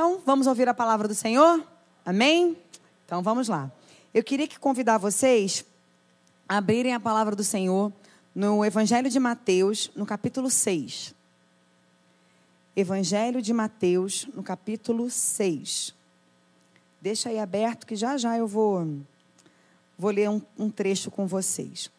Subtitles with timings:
[0.00, 1.62] Então, vamos ouvir a palavra do Senhor?
[2.06, 2.56] Amém?
[3.04, 3.70] Então, vamos lá.
[4.14, 5.62] Eu queria que convidar vocês
[6.48, 7.92] a abrirem a palavra do Senhor
[8.34, 11.14] no Evangelho de Mateus, no capítulo 6.
[12.74, 15.94] Evangelho de Mateus, no capítulo 6.
[16.98, 19.00] Deixa aí aberto que já já eu vou,
[19.98, 21.90] vou ler um, um trecho com vocês.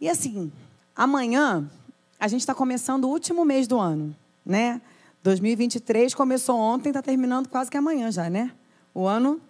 [0.00, 0.50] E assim,
[0.96, 1.70] amanhã
[2.18, 4.16] a gente está começando o último mês do ano,
[4.46, 4.80] né?
[5.26, 8.52] 2023 começou ontem, está terminando quase que amanhã já, né?
[8.94, 9.40] O ano,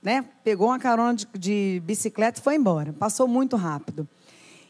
[0.00, 0.24] né?
[0.44, 2.92] Pegou uma carona de, de bicicleta e foi embora.
[2.92, 4.08] Passou muito rápido.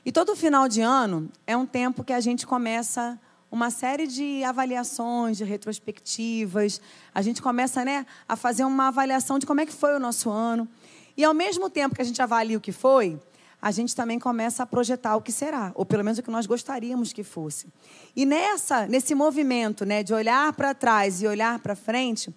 [0.06, 4.42] E todo final de ano é um tempo que a gente começa uma série de
[4.42, 6.80] avaliações, de retrospectivas.
[7.14, 10.30] A gente começa né, a fazer uma avaliação de como é que foi o nosso
[10.30, 10.66] ano.
[11.14, 13.20] E ao mesmo tempo que a gente avalia o que foi,
[13.66, 16.47] a gente também começa a projetar o que será, ou pelo menos o que nós
[16.47, 17.66] gostaríamos que fosse.
[18.15, 22.33] E nessa, nesse movimento, né, de olhar para trás e olhar para frente,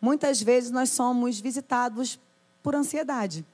[0.00, 2.18] muitas vezes nós somos visitados
[2.64, 3.46] por ansiedade.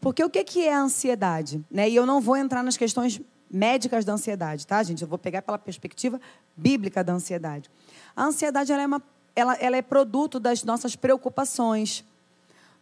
[0.00, 1.64] Porque o que é a ansiedade?
[1.70, 1.88] Né?
[1.88, 5.00] E eu não vou entrar nas questões médicas da ansiedade, tá, gente?
[5.00, 6.20] Eu vou pegar pela perspectiva
[6.56, 7.70] bíblica da ansiedade.
[8.16, 9.02] A ansiedade ela é, uma,
[9.36, 12.04] ela, ela é produto das nossas preocupações,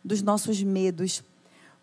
[0.03, 1.23] dos nossos medos,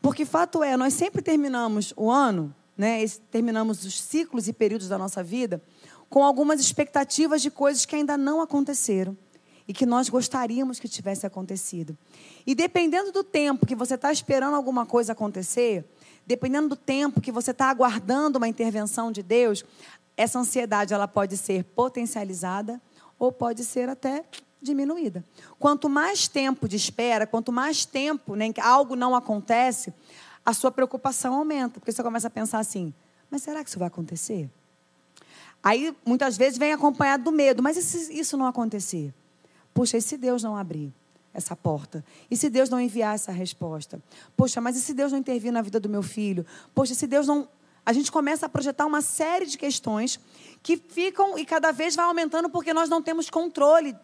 [0.01, 4.97] porque fato é, nós sempre terminamos o ano, né, terminamos os ciclos e períodos da
[4.97, 5.61] nossa vida
[6.09, 9.15] com algumas expectativas de coisas que ainda não aconteceram
[9.67, 11.95] e que nós gostaríamos que tivesse acontecido.
[12.45, 15.85] E dependendo do tempo que você está esperando alguma coisa acontecer,
[16.25, 19.63] dependendo do tempo que você está aguardando uma intervenção de Deus,
[20.17, 22.81] essa ansiedade ela pode ser potencializada
[23.19, 24.23] ou pode ser até
[24.61, 25.23] diminuída.
[25.57, 29.93] Quanto mais tempo de espera, quanto mais tempo né, que algo não acontece,
[30.45, 32.93] a sua preocupação aumenta, porque você começa a pensar assim:
[33.29, 34.49] mas será que isso vai acontecer?
[35.61, 39.13] Aí muitas vezes vem acompanhado do medo, mas e se isso não acontecer?
[39.73, 40.93] Puxa, e se Deus não abrir
[41.33, 42.03] essa porta?
[42.31, 44.01] E se Deus não enviar essa resposta?
[44.35, 46.45] Poxa, mas e se Deus não intervir na vida do meu filho?
[46.73, 47.47] Poxa, se Deus não.
[47.85, 50.19] A gente começa a projetar uma série de questões
[50.61, 53.95] que ficam e cada vez vai aumentando porque nós não temos controle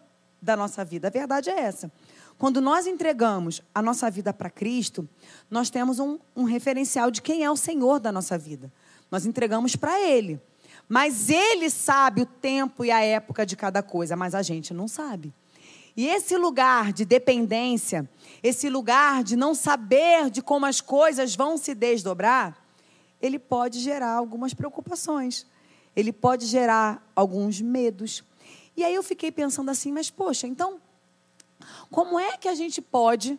[0.46, 1.08] da nossa vida.
[1.08, 1.92] A verdade é essa.
[2.38, 5.06] Quando nós entregamos a nossa vida para Cristo,
[5.50, 8.72] nós temos um, um, referencial de quem é o Senhor da nossa vida.
[9.10, 10.40] Nós entregamos para Ele.
[10.88, 14.86] Mas Ele sabe o tempo e a época de cada coisa, mas a gente não
[14.86, 15.34] sabe.
[15.96, 18.08] E esse lugar de dependência,
[18.42, 22.56] esse lugar de não saber de como as coisas vão se desdobrar,
[23.20, 25.46] ele pode gerar algumas preocupações.
[25.96, 28.22] Ele pode gerar alguns medos.
[28.76, 30.80] E aí eu fiquei pensando assim, mas poxa, então,
[31.90, 33.38] como é que a gente pode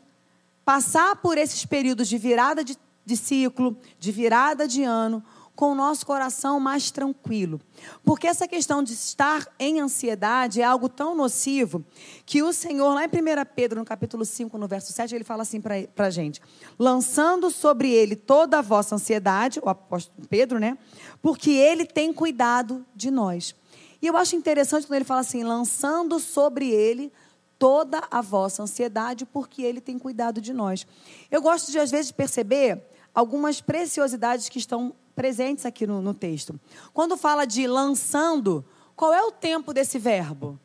[0.65, 5.23] passar por esses períodos de virada de, de ciclo, de virada de ano,
[5.57, 7.59] com o nosso coração mais tranquilo.
[8.05, 11.83] Porque essa questão de estar em ansiedade é algo tão nocivo
[12.27, 13.11] que o Senhor, lá em 1
[13.55, 16.39] Pedro, no capítulo 5, no verso 7, ele fala assim para a gente:
[16.77, 20.77] lançando sobre ele toda a vossa ansiedade, o apóstolo Pedro, né?
[21.23, 23.55] Porque ele tem cuidado de nós.
[24.01, 27.11] E eu acho interessante quando ele fala assim: lançando sobre ele
[27.57, 30.85] toda a vossa ansiedade, porque ele tem cuidado de nós.
[31.31, 36.59] Eu gosto de, às vezes, perceber algumas preciosidades que estão presentes aqui no, no texto.
[36.93, 38.63] Quando fala de lançando,
[38.95, 40.59] qual é o tempo desse verbo?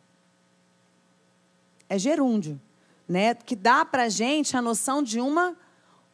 [1.88, 2.60] É gerúndio,
[3.08, 3.34] né?
[3.34, 5.56] Que dá para gente a noção de uma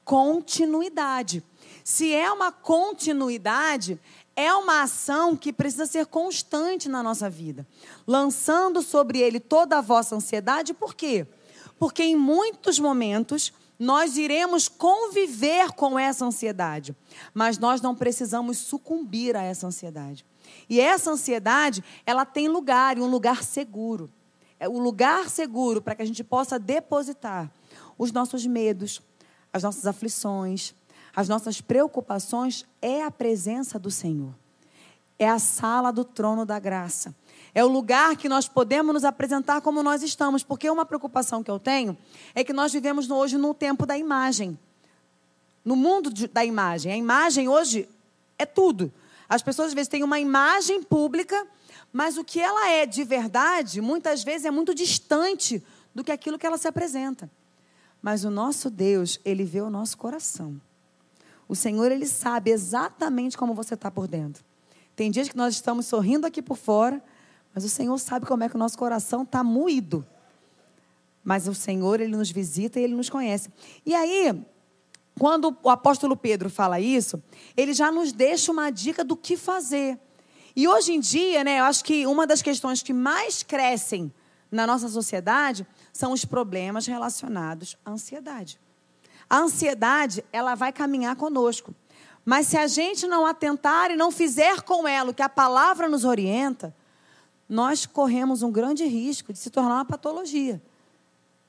[0.05, 1.43] continuidade.
[1.83, 4.01] Se é uma continuidade,
[4.39, 7.67] é uma ação que precisa ser constante na nossa vida,
[8.07, 11.27] lançando sobre ele toda a vossa ansiedade, por quê?
[11.77, 16.95] Porque em muitos momentos nós iremos conviver com essa ansiedade,
[17.35, 20.25] mas nós não precisamos sucumbir a essa ansiedade.
[20.71, 24.09] E essa ansiedade, ela tem lugar, e um lugar seguro.
[24.61, 27.51] É o lugar seguro para que a gente possa depositar
[27.99, 29.03] os nossos medos,
[29.53, 30.77] as nossas aflições,
[31.19, 34.33] as nossas preocupações é a presença do Senhor.
[35.19, 37.13] É a sala do trono da graça.
[37.53, 40.45] É o lugar que nós podemos nos apresentar como nós estamos.
[40.45, 41.99] Porque uma preocupação que eu tenho
[42.37, 44.57] é que nós vivemos hoje no tempo da imagem.
[45.65, 46.93] No mundo da imagem.
[46.93, 47.89] A imagem hoje
[48.39, 48.93] é tudo.
[49.29, 51.49] As pessoas às vezes têm uma imagem pública,
[51.93, 55.61] mas o que ela é de verdade, muitas vezes é muito distante
[55.93, 57.29] do que aquilo que ela se apresenta.
[58.01, 60.61] Mas o nosso Deus, ele vê o nosso coração.
[61.49, 64.45] O Senhor, Ele sabe exatamente como você está por dentro.
[64.95, 67.03] Tem dias que nós estamos sorrindo aqui por fora,
[67.55, 70.07] mas o Senhor sabe como é que o nosso coração está moído.
[71.25, 73.49] Mas o Senhor, Ele nos visita e Ele nos conhece.
[73.87, 74.45] E aí,
[75.19, 77.23] quando o apóstolo Pedro fala isso,
[77.57, 79.99] ele já nos deixa uma dica do que fazer.
[80.55, 84.13] E hoje em dia, né, eu acho que uma das questões que mais crescem
[84.51, 88.59] na nossa sociedade são os problemas relacionados à ansiedade.
[89.29, 91.75] A ansiedade, ela vai caminhar conosco.
[92.25, 95.89] Mas se a gente não atentar e não fizer com ela o que a palavra
[95.89, 96.75] nos orienta,
[97.49, 100.63] nós corremos um grande risco de se tornar uma patologia.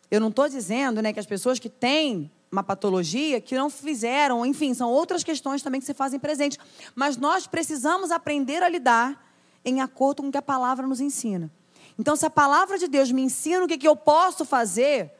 [0.10, 4.46] Eu não estou dizendo né, que as pessoas que têm uma patologia que não fizeram,
[4.46, 6.58] enfim, são outras questões também que se fazem presentes.
[6.96, 9.24] Mas nós precisamos aprender a lidar
[9.64, 11.52] em acordo com o que a palavra nos ensina.
[11.98, 15.12] Então, se a palavra de Deus me ensina o que, que eu posso fazer,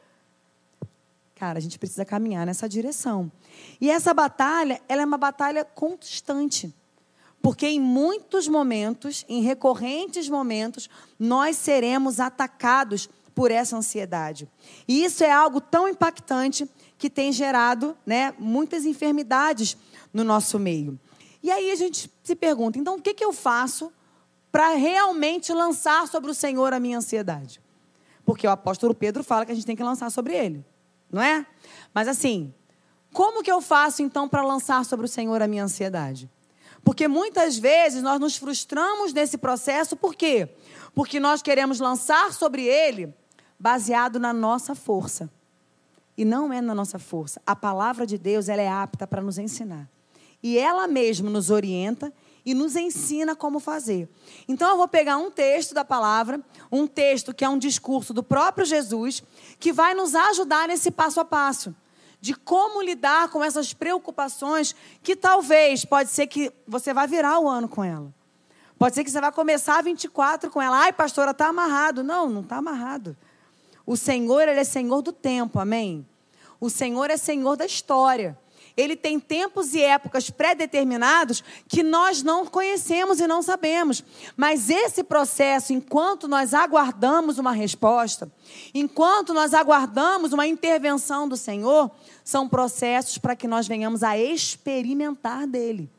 [1.40, 3.32] cara, a gente precisa caminhar nessa direção.
[3.80, 6.70] E essa batalha, ela é uma batalha constante.
[7.40, 14.46] Porque em muitos momentos, em recorrentes momentos, nós seremos atacados por essa ansiedade.
[14.86, 19.78] E isso é algo tão impactante que tem gerado né, muitas enfermidades
[20.12, 21.00] no nosso meio.
[21.42, 23.90] E aí a gente se pergunta: então o que, que eu faço
[24.52, 27.62] para realmente lançar sobre o Senhor a minha ansiedade?
[28.26, 30.62] Porque o apóstolo Pedro fala que a gente tem que lançar sobre ele,
[31.12, 31.46] não é?
[31.92, 32.52] Mas assim,
[33.12, 36.30] como que eu faço então para lançar sobre o Senhor a minha ansiedade?
[36.84, 40.48] Porque muitas vezes nós nos frustramos nesse processo, por quê?
[40.94, 43.14] Porque nós queremos lançar sobre ele
[43.58, 45.30] baseado na nossa força.
[46.16, 47.40] E não é na nossa força.
[47.46, 49.88] A palavra de Deus ela é apta para nos ensinar.
[50.42, 52.12] E ela mesma nos orienta
[52.44, 54.08] e nos ensina como fazer.
[54.48, 56.40] Então eu vou pegar um texto da palavra,
[56.70, 59.22] um texto que é um discurso do próprio Jesus,
[59.58, 61.74] que vai nos ajudar nesse passo a passo
[62.20, 67.48] de como lidar com essas preocupações que talvez pode ser que você vai virar o
[67.48, 68.12] ano com ela.
[68.78, 70.78] Pode ser que você vai começar 24 com ela.
[70.78, 72.02] Ai, pastora, está amarrado.
[72.02, 73.16] Não, não está amarrado.
[73.86, 76.06] O Senhor, Ele é Senhor do tempo, amém?
[76.60, 78.38] O Senhor é Senhor da história.
[78.80, 84.02] Ele tem tempos e épocas pré-determinados que nós não conhecemos e não sabemos.
[84.36, 88.30] Mas esse processo, enquanto nós aguardamos uma resposta,
[88.74, 91.90] enquanto nós aguardamos uma intervenção do Senhor,
[92.24, 95.90] são processos para que nós venhamos a experimentar dele.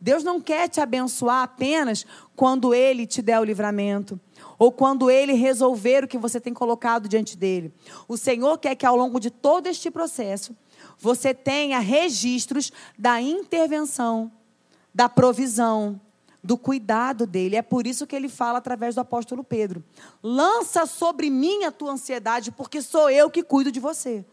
[0.00, 2.04] Deus não quer te abençoar apenas
[2.34, 4.18] quando ele te der o livramento
[4.58, 7.72] ou quando ele resolver o que você tem colocado diante dele.
[8.08, 10.56] O Senhor quer que ao longo de todo este processo
[11.02, 14.30] você tenha registros da intervenção,
[14.94, 16.00] da provisão,
[16.40, 17.56] do cuidado dele.
[17.56, 19.82] É por isso que ele fala através do apóstolo Pedro:
[20.22, 24.24] lança sobre mim a tua ansiedade, porque sou eu que cuido de você.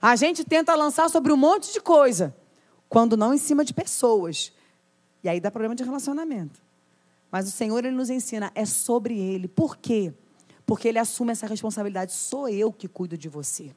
[0.00, 2.34] A gente tenta lançar sobre um monte de coisa,
[2.88, 4.52] quando não em cima de pessoas.
[5.22, 6.60] E aí dá problema de relacionamento.
[7.30, 9.46] Mas o Senhor, Ele nos ensina, é sobre Ele.
[9.46, 10.12] Por quê?
[10.66, 12.12] Porque Ele assume essa responsabilidade.
[12.12, 13.72] Sou eu que cuido de você.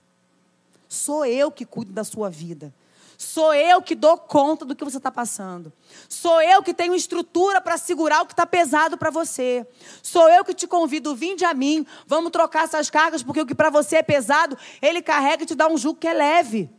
[0.95, 2.73] Sou eu que cuido da sua vida.
[3.17, 5.71] Sou eu que dou conta do que você está passando.
[6.09, 9.65] Sou eu que tenho estrutura para segurar o que está pesado para você.
[10.01, 13.55] Sou eu que te convido, vinde a mim, vamos trocar essas cargas, porque o que
[13.55, 16.69] para você é pesado, ele carrega e te dá um jugo que é leve.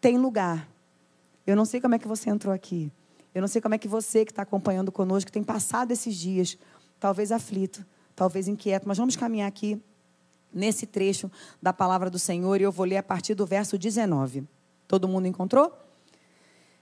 [0.00, 0.68] Tem lugar.
[1.46, 2.92] Eu não sei como é que você entrou aqui.
[3.34, 6.58] Eu não sei como é que você que está acompanhando conosco tem passado esses dias,
[6.98, 7.84] talvez aflito,
[8.14, 9.80] talvez inquieto, mas vamos caminhar aqui
[10.52, 11.30] nesse trecho
[11.60, 14.44] da palavra do Senhor e eu vou ler a partir do verso 19.
[14.86, 15.72] Todo mundo encontrou?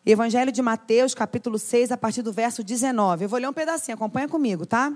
[0.04, 3.24] Evangelho de Mateus, capítulo 6, a partir do verso 19.
[3.24, 4.92] Eu vou ler um pedacinho, acompanha comigo, tá?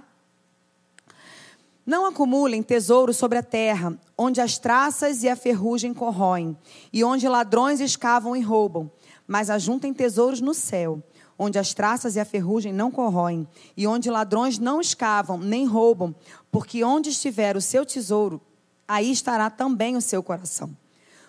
[1.84, 6.56] Não acumulem tesouros sobre a terra, onde as traças e a ferrugem corroem,
[6.92, 8.90] e onde ladrões escavam e roubam,
[9.26, 11.02] mas ajuntem tesouros no céu
[11.38, 16.14] onde as traças e a ferrugem não corroem, e onde ladrões não escavam nem roubam,
[16.50, 18.40] porque onde estiver o seu tesouro,
[18.92, 20.70] aí estará também o seu coração.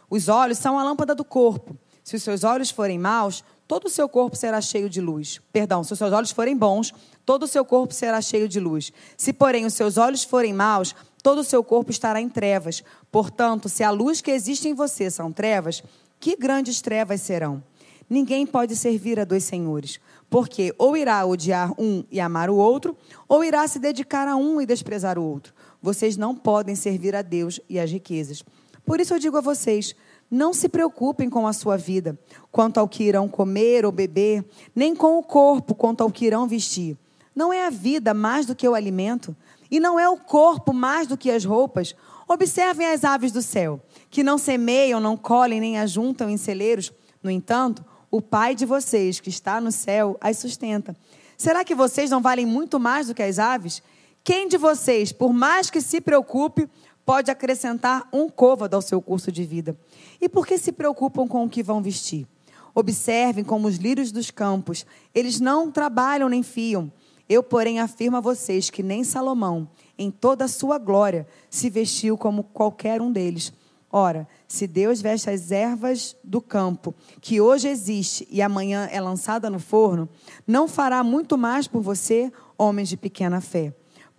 [0.10, 1.78] Os olhos são a lâmpada do corpo.
[2.04, 5.40] Se os seus olhos forem maus, todo o seu corpo será cheio de luz.
[5.54, 6.94] Perdão, se os seus olhos forem bons,
[7.26, 8.92] todo o seu corpo será cheio de luz.
[9.16, 10.94] Se, porém, os seus olhos forem maus,
[11.24, 12.84] todo o seu corpo estará em trevas.
[13.10, 15.82] Portanto, se a luz que existe em você são trevas,
[16.20, 17.64] que grandes trevas serão?
[18.10, 22.98] Ninguém pode servir a dois senhores, porque ou irá odiar um e amar o outro,
[23.26, 25.54] ou irá se dedicar a um e desprezar o outro.
[25.84, 28.42] Vocês não podem servir a Deus e às riquezas.
[28.86, 29.94] Por isso eu digo a vocês:
[30.32, 32.18] não se preocupem com a sua vida,
[32.50, 36.48] quanto ao que irão comer ou beber, nem com o corpo, quanto ao que irão
[36.48, 36.98] vestir.
[37.36, 39.36] Não é a vida mais do que o alimento,
[39.70, 41.94] e não é o corpo mais do que as roupas.
[42.30, 46.94] Observem as aves do céu, que não semeiam, não colhem, nem ajuntam em celeiros.
[47.22, 50.96] No entanto, o Pai de vocês, que está no céu, as sustenta.
[51.38, 53.84] Será que vocês não valem muito mais do que as aves?
[54.24, 56.70] Quem de vocês, por mais que se preocupe,
[57.06, 59.78] pode acrescentar um côvado ao seu curso de vida?
[60.22, 62.26] E por que se preocupam com o que vão vestir?
[62.74, 66.90] Observem como os lírios dos campos, eles não trabalham nem fiam.
[67.28, 72.18] Eu, porém, afirmo a vocês que nem Salomão, em toda a sua glória, se vestiu
[72.18, 73.52] como qualquer um deles.
[73.92, 79.50] Ora, se Deus veste as ervas do campo, que hoje existe e amanhã é lançada
[79.50, 80.08] no forno,
[80.48, 83.74] não fará muito mais por você, homens de pequena fé.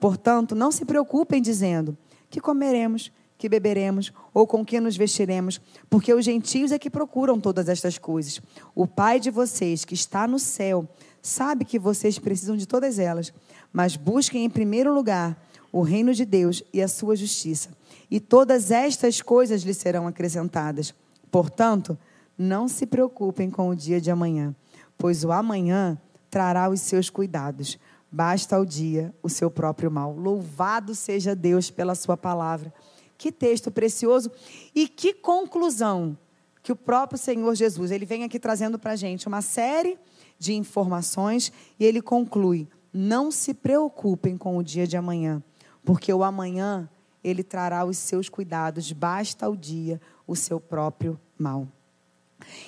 [0.05, 1.97] Portanto, não se preocupem dizendo:
[2.29, 5.59] que comeremos, que beberemos ou com que nos vestiremos,
[5.89, 8.39] porque os gentios é que procuram todas estas coisas.
[8.75, 10.87] O Pai de vocês, que está no céu,
[11.23, 13.33] sabe que vocês precisam de todas elas,
[13.73, 15.43] mas busquem em primeiro lugar
[15.73, 17.71] o reino de Deus e a sua justiça,
[18.11, 20.95] e todas estas coisas lhe serão acrescentadas.
[21.31, 21.97] Portanto,
[22.37, 24.55] não se preocupem com o dia de amanhã,
[24.99, 27.79] pois o amanhã trará os seus cuidados.
[28.15, 30.17] Basta ao dia o seu próprio mal.
[30.17, 32.73] Louvado seja Deus pela sua palavra.
[33.19, 34.31] Que texto precioso
[34.73, 36.17] e que conclusão
[36.63, 39.99] que o próprio Senhor Jesus, ele vem aqui trazendo para a gente uma série
[40.39, 45.43] de informações e ele conclui: não se preocupem com o dia de amanhã,
[45.85, 46.89] porque o amanhã
[47.25, 51.67] ele trará os seus cuidados, basta ao dia o seu próprio mal.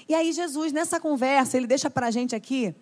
[0.09, 2.75] E aí, Jesus, nessa conversa, ele deixa para a gente aqui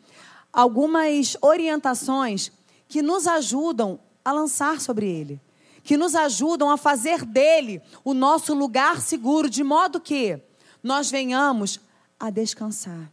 [0.54, 2.52] algumas orientações
[2.86, 5.40] que nos ajudam a lançar sobre ele,
[5.82, 10.40] que nos ajudam a fazer dele o nosso lugar seguro, de modo que
[10.82, 11.80] nós venhamos
[12.18, 13.10] a descansar,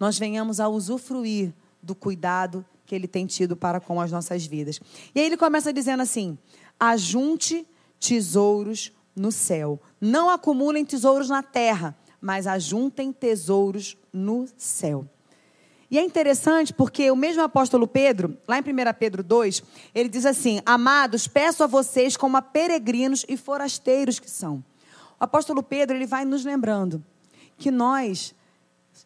[0.00, 1.52] nós venhamos a usufruir
[1.82, 4.80] do cuidado que ele tem tido para com as nossas vidas.
[5.14, 6.38] E aí ele começa dizendo assim:
[6.80, 7.66] ajunte
[8.00, 9.78] tesouros no céu.
[10.00, 15.06] Não acumulem tesouros na terra, mas ajuntem tesouros no céu.
[15.90, 18.64] E é interessante porque o mesmo apóstolo Pedro, lá em 1
[18.98, 19.62] Pedro 2,
[19.94, 24.62] ele diz assim: Amados, peço a vocês como a peregrinos e forasteiros que são.
[25.18, 27.02] O apóstolo Pedro, ele vai nos lembrando
[27.56, 28.34] que nós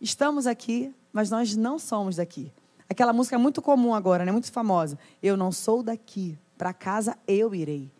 [0.00, 2.52] estamos aqui, mas nós não somos daqui.
[2.88, 4.32] Aquela música é muito comum agora, né?
[4.32, 4.98] muito famosa.
[5.22, 7.90] Eu não sou daqui, para casa eu irei.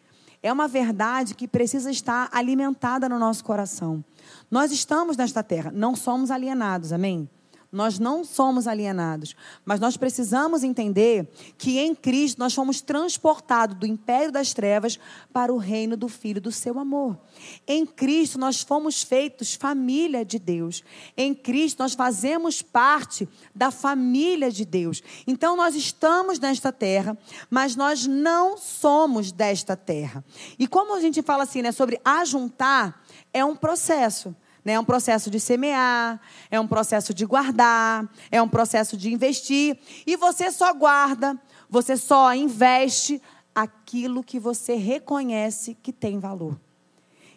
[0.42, 4.04] É uma verdade que precisa estar alimentada no nosso coração.
[4.50, 7.30] Nós estamos nesta terra, não somos alienados, amém?
[7.72, 11.26] Nós não somos alienados, mas nós precisamos entender
[11.56, 14.98] que em Cristo nós fomos transportados do império das trevas
[15.32, 17.18] para o reino do Filho do seu amor.
[17.66, 20.84] Em Cristo nós fomos feitos família de Deus.
[21.16, 25.02] Em Cristo nós fazemos parte da família de Deus.
[25.26, 27.16] Então nós estamos nesta terra,
[27.48, 30.22] mas nós não somos desta terra.
[30.58, 33.02] E como a gente fala assim, né, sobre ajuntar,
[33.32, 34.36] é um processo.
[34.64, 34.75] Né?
[34.75, 39.78] É um processo de semear, é um processo de guardar, é um processo de investir.
[40.07, 41.38] E você só guarda,
[41.69, 43.21] você só investe
[43.54, 46.59] aquilo que você reconhece que tem valor.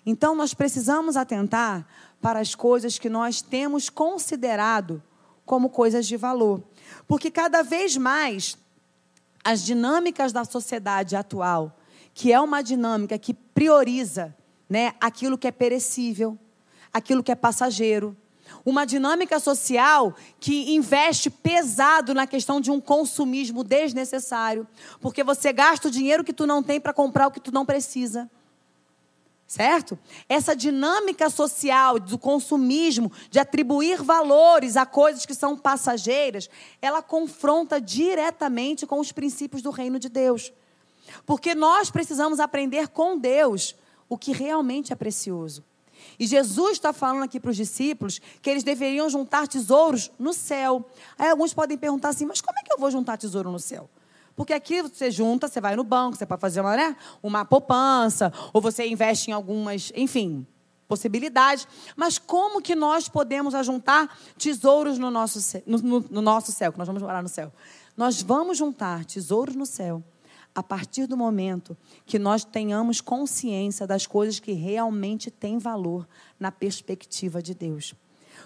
[0.05, 1.85] Então, nós precisamos atentar
[2.21, 5.01] para as coisas que nós temos considerado
[5.45, 6.63] como coisas de valor.
[7.07, 8.57] Porque cada vez mais
[9.43, 11.77] as dinâmicas da sociedade atual,
[12.13, 14.35] que é uma dinâmica que prioriza
[14.69, 16.37] né, aquilo que é perecível,
[16.95, 18.15] aquilo que é passageiro.
[18.63, 24.65] Uma dinâmica social que investe pesado na questão de um consumismo desnecessário,
[25.01, 27.65] porque você gasta o dinheiro que tu não tem para comprar o que tu não
[27.65, 28.31] precisa.
[29.45, 29.99] Certo?
[30.29, 36.49] Essa dinâmica social do consumismo, de atribuir valores a coisas que são passageiras,
[36.81, 40.53] ela confronta diretamente com os princípios do reino de Deus.
[41.25, 43.75] Porque nós precisamos aprender com Deus
[44.07, 45.61] o que realmente é precioso.
[46.19, 50.85] E Jesus está falando aqui para os discípulos que eles deveriam juntar tesouros no céu.
[51.17, 53.89] Aí alguns podem perguntar assim: mas como é que eu vou juntar tesouro no céu?
[54.35, 58.33] Porque aqui você junta, você vai no banco, você pode fazer uma, né, uma poupança,
[58.51, 60.45] ou você investe em algumas, enfim,
[60.87, 61.67] possibilidades.
[61.95, 66.77] Mas como que nós podemos ajuntar tesouros no nosso, no, no, no nosso céu, que
[66.77, 67.51] nós vamos morar no céu?
[67.95, 70.03] Nós vamos juntar tesouros no céu
[70.55, 76.07] a partir do momento que nós tenhamos consciência das coisas que realmente têm valor
[76.39, 77.93] na perspectiva de Deus.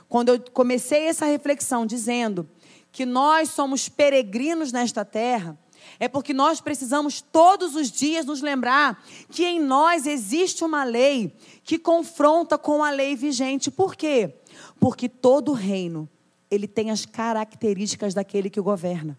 [0.09, 2.49] Quando eu comecei essa reflexão dizendo
[2.91, 5.57] que nós somos peregrinos nesta terra,
[5.99, 11.35] é porque nós precisamos todos os dias nos lembrar que em nós existe uma lei
[11.63, 13.69] que confronta com a lei vigente.
[13.69, 14.35] Por quê?
[14.79, 16.09] Porque todo reino,
[16.49, 19.17] ele tem as características daquele que o governa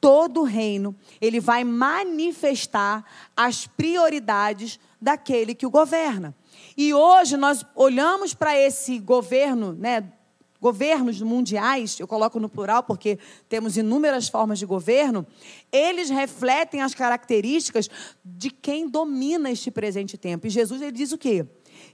[0.00, 3.04] todo reino, ele vai manifestar
[3.36, 6.34] as prioridades daquele que o governa.
[6.76, 10.12] E hoje nós olhamos para esse governo, né,
[10.60, 15.26] governos mundiais, eu coloco no plural porque temos inúmeras formas de governo,
[15.70, 17.88] eles refletem as características
[18.24, 20.46] de quem domina este presente tempo.
[20.46, 21.46] E Jesus ele diz o quê?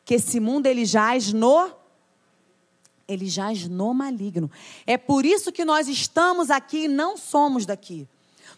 [0.05, 1.84] Que esse mundo ele jaz no
[3.07, 4.51] ele jaz no maligno.
[4.87, 8.09] É por isso que nós estamos aqui e não somos daqui.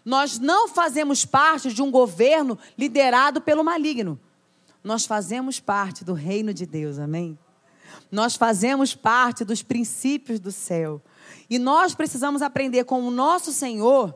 [0.04, 4.18] Nós não fazemos parte de um governo liderado pelo maligno.
[4.82, 7.36] Nós fazemos parte do reino de Deus, amém?
[8.10, 11.02] Nós fazemos parte dos princípios do céu.
[11.50, 14.14] E nós precisamos aprender com o nosso Senhor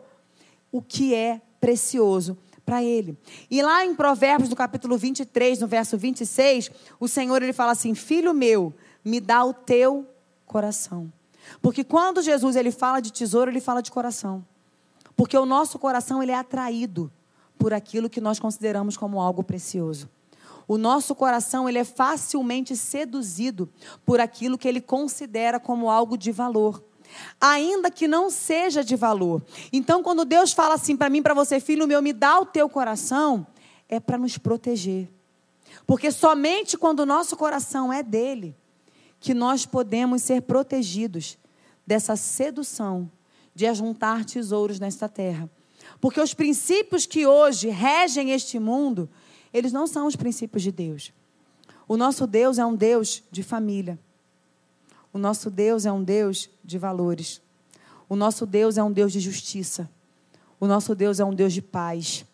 [0.70, 3.18] o que é precioso para ele.
[3.50, 6.70] E lá em Provérbios, no capítulo 23, no verso 26,
[7.00, 8.72] o Senhor ele fala assim: "Filho meu,
[9.04, 10.06] me dá o teu
[10.50, 11.12] coração".
[11.62, 14.44] Porque quando Jesus ele fala de tesouro, ele fala de coração.
[15.16, 17.10] Porque o nosso coração ele é atraído
[17.58, 20.08] por aquilo que nós consideramos como algo precioso.
[20.66, 23.68] O nosso coração ele é facilmente seduzido
[24.06, 26.82] por aquilo que ele considera como algo de valor,
[27.40, 29.42] ainda que não seja de valor.
[29.72, 32.68] Então, quando Deus fala assim para mim, para você, filho meu, me dá o teu
[32.68, 33.46] coração,
[33.88, 35.08] é para nos proteger.
[35.86, 38.56] Porque somente quando o nosso coração é dele,
[39.20, 41.38] que nós podemos ser protegidos
[41.86, 43.10] dessa sedução
[43.54, 45.48] de ajuntar tesouros nesta terra.
[46.00, 49.08] Porque os princípios que hoje regem este mundo
[49.52, 51.12] eles não são os princípios de Deus.
[51.88, 53.98] O nosso Deus é um Deus de família.
[55.12, 57.42] O nosso Deus é um Deus de valores.
[58.08, 59.90] O nosso Deus é um Deus de justiça.
[60.58, 62.24] O nosso Deus é um Deus de paz.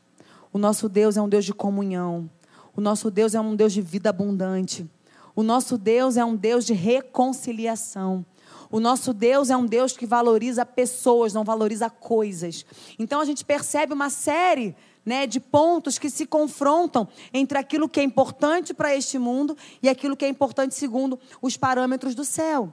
[0.52, 2.30] O nosso Deus é um Deus de comunhão.
[2.74, 4.88] O nosso Deus é um Deus de vida abundante.
[5.36, 8.24] O nosso Deus é um Deus de reconciliação.
[8.70, 12.64] O nosso Deus é um Deus que valoriza pessoas, não valoriza coisas.
[12.98, 14.74] Então a gente percebe uma série
[15.04, 19.88] né, de pontos que se confrontam entre aquilo que é importante para este mundo e
[19.90, 22.72] aquilo que é importante segundo os parâmetros do céu.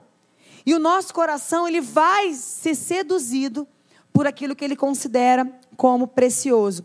[0.66, 3.68] E o nosso coração ele vai ser seduzido
[4.10, 6.84] por aquilo que ele considera como precioso.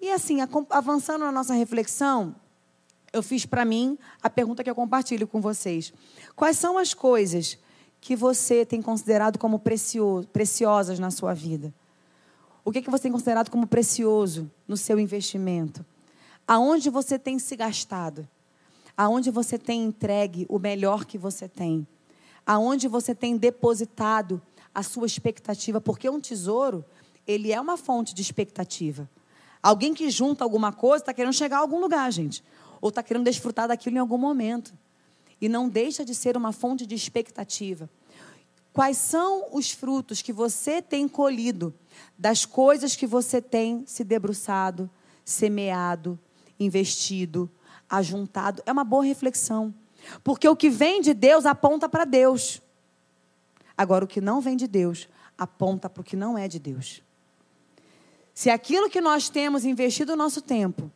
[0.00, 0.38] E assim,
[0.70, 2.34] avançando na nossa reflexão,
[3.12, 5.92] eu fiz para mim a pergunta que eu compartilho com vocês.
[6.34, 7.58] Quais são as coisas
[8.00, 11.72] que você tem considerado como precioso, preciosas na sua vida?
[12.64, 15.84] O que, é que você tem considerado como precioso no seu investimento?
[16.46, 18.26] Aonde você tem se gastado?
[18.96, 21.86] Aonde você tem entregue o melhor que você tem?
[22.46, 24.40] Aonde você tem depositado
[24.74, 25.80] a sua expectativa?
[25.80, 26.84] Porque um tesouro,
[27.26, 29.08] ele é uma fonte de expectativa.
[29.62, 32.42] Alguém que junta alguma coisa está querendo chegar a algum lugar, gente.
[32.82, 34.74] Ou está querendo desfrutar daquilo em algum momento.
[35.40, 37.88] E não deixa de ser uma fonte de expectativa.
[38.72, 41.74] Quais são os frutos que você tem colhido
[42.18, 44.90] das coisas que você tem se debruçado,
[45.24, 46.18] semeado,
[46.58, 47.50] investido,
[47.88, 48.62] ajuntado?
[48.66, 49.74] É uma boa reflexão.
[50.24, 52.60] Porque o que vem de Deus aponta para Deus.
[53.76, 57.02] Agora, o que não vem de Deus aponta para o que não é de Deus.
[58.34, 60.90] Se aquilo que nós temos investido o nosso tempo,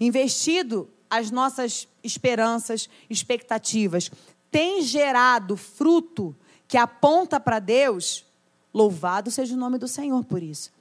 [0.00, 4.10] investido as nossas esperanças, expectativas,
[4.50, 6.34] tem gerado fruto
[6.66, 8.24] que aponta para Deus,
[8.72, 10.72] louvado seja o nome do Senhor por isso.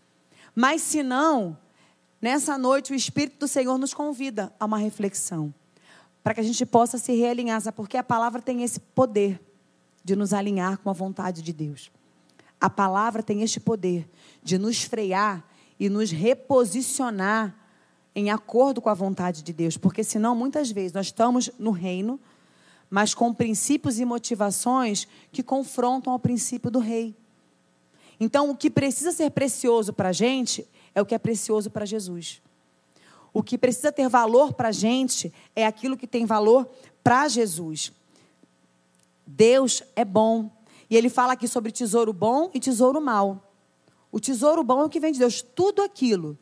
[0.55, 1.57] Mas se não,
[2.21, 5.53] nessa noite o Espírito do Senhor nos convida a uma reflexão,
[6.23, 7.75] para que a gente possa se realinhar, sabe?
[7.75, 9.37] porque a palavra tem esse poder
[10.01, 11.91] de nos alinhar com a vontade de Deus.
[12.57, 14.09] A palavra tem este poder
[14.41, 15.45] de nos frear
[15.77, 17.53] e nos reposicionar
[18.15, 22.19] em acordo com a vontade de Deus, porque senão muitas vezes nós estamos no reino,
[22.89, 27.15] mas com princípios e motivações que confrontam ao princípio do rei.
[28.19, 31.85] Então, o que precisa ser precioso para a gente é o que é precioso para
[31.85, 32.41] Jesus.
[33.33, 36.69] O que precisa ter valor para a gente é aquilo que tem valor
[37.01, 37.93] para Jesus.
[39.25, 40.51] Deus é bom.
[40.89, 43.49] E ele fala aqui sobre tesouro bom e tesouro mau.
[44.11, 45.41] O tesouro bom é o que vem de Deus.
[45.41, 46.37] Tudo aquilo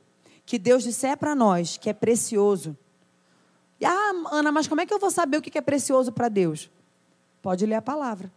[0.50, 2.76] que Deus disser para nós que é precioso
[3.86, 6.70] ah, Ana, mas como é que eu vou saber o que é precioso para Deus?
[7.42, 8.32] Pode ler a palavra.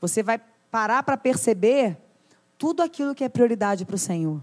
[0.00, 1.96] Você vai parar para perceber
[2.58, 4.42] tudo aquilo que é prioridade para o Senhor.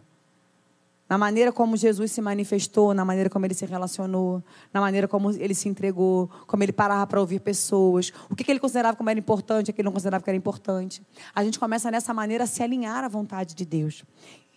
[1.08, 5.30] Na maneira como Jesus se manifestou, na maneira como ele se relacionou, na maneira como
[5.30, 9.20] ele se entregou, como ele parava para ouvir pessoas, o que ele considerava como era
[9.20, 11.04] importante, o que ele não considerava que era importante.
[11.36, 14.04] A gente começa nessa maneira a se alinhar à vontade de Deus.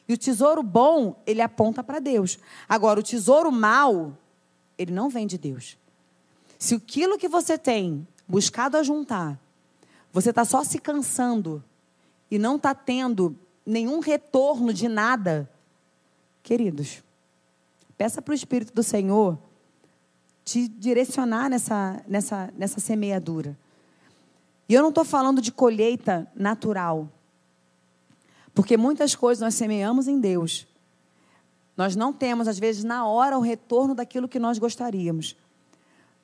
[0.09, 2.39] E o tesouro bom, ele aponta para Deus.
[2.67, 4.17] Agora, o tesouro mau,
[4.79, 5.77] ele não vem de Deus.
[6.59, 9.39] Se aquilo que você tem buscado a juntar,
[10.13, 11.63] você está só se cansando
[12.31, 15.49] e não está tendo nenhum retorno de nada,
[16.43, 17.03] queridos,
[17.99, 19.39] peça para o Espírito do Senhor
[20.45, 23.57] te direcionar nessa, nessa, nessa semeadura.
[24.67, 27.09] E eu não estou falando de colheita natural.
[28.59, 30.67] Porque muitas coisas nós semeamos em Deus,
[31.77, 35.37] nós não temos, às vezes, na hora, o retorno daquilo que nós gostaríamos.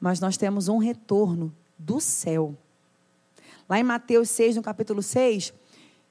[0.00, 2.56] Mas nós temos um retorno do céu.
[3.68, 5.54] Lá em Mateus 6, no capítulo 6,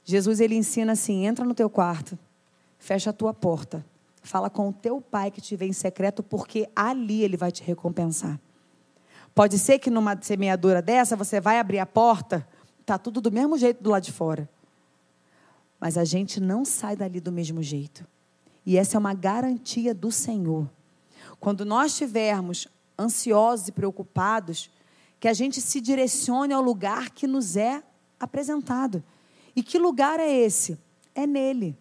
[0.05, 2.17] Jesus ele ensina assim: entra no teu quarto,
[2.79, 3.85] fecha a tua porta
[4.23, 7.61] Fala com o teu pai que te vê em secreto, porque ali ele vai te
[7.61, 8.39] recompensar.
[9.35, 12.47] Pode ser que numa semeadura dessa você vai abrir a porta,
[12.85, 14.49] tá tudo do mesmo jeito do lado de fora.
[15.83, 18.07] Mas a gente não sai dali do mesmo jeito.
[18.65, 20.71] E essa é uma garantia do Senhor.
[21.41, 24.71] Quando nós estivermos ansiosos e preocupados,
[25.19, 27.83] que a gente se direcione ao lugar que nos é
[28.17, 29.03] apresentado.
[29.53, 30.79] E que lugar é esse?
[31.13, 31.77] É nele,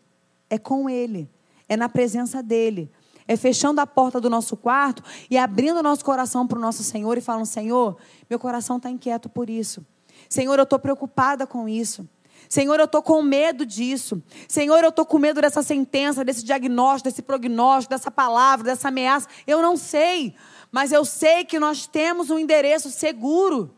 [0.50, 1.30] é com ele,
[1.68, 2.90] é na presença dele.
[3.28, 6.82] É fechando a porta do nosso quarto e abrindo o nosso coração para o nosso
[6.82, 7.96] Senhor e falando: Senhor,
[8.28, 9.86] meu coração está inquieto por isso.
[10.28, 12.04] Senhor, eu estou preocupada com isso.
[12.48, 14.22] Senhor, eu estou com medo disso.
[14.48, 19.28] Senhor, eu estou com medo dessa sentença, desse diagnóstico, desse prognóstico, dessa palavra, dessa ameaça.
[19.46, 20.34] Eu não sei,
[20.70, 23.74] mas eu sei que nós temos um endereço seguro.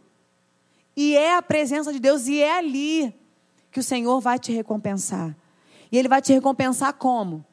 [0.97, 3.15] E é a presença de Deus, e é ali
[3.71, 5.37] que o Senhor vai te recompensar.
[5.91, 7.45] E Ele vai te recompensar como?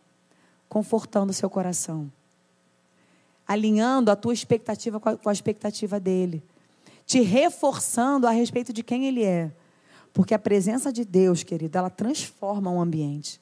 [0.69, 2.11] Confortando o seu coração.
[3.47, 6.43] Alinhando a tua expectativa com a expectativa dele.
[7.05, 9.51] Te reforçando a respeito de quem Ele é
[10.13, 13.39] porque a presença de Deus, querido, ela transforma um ambiente.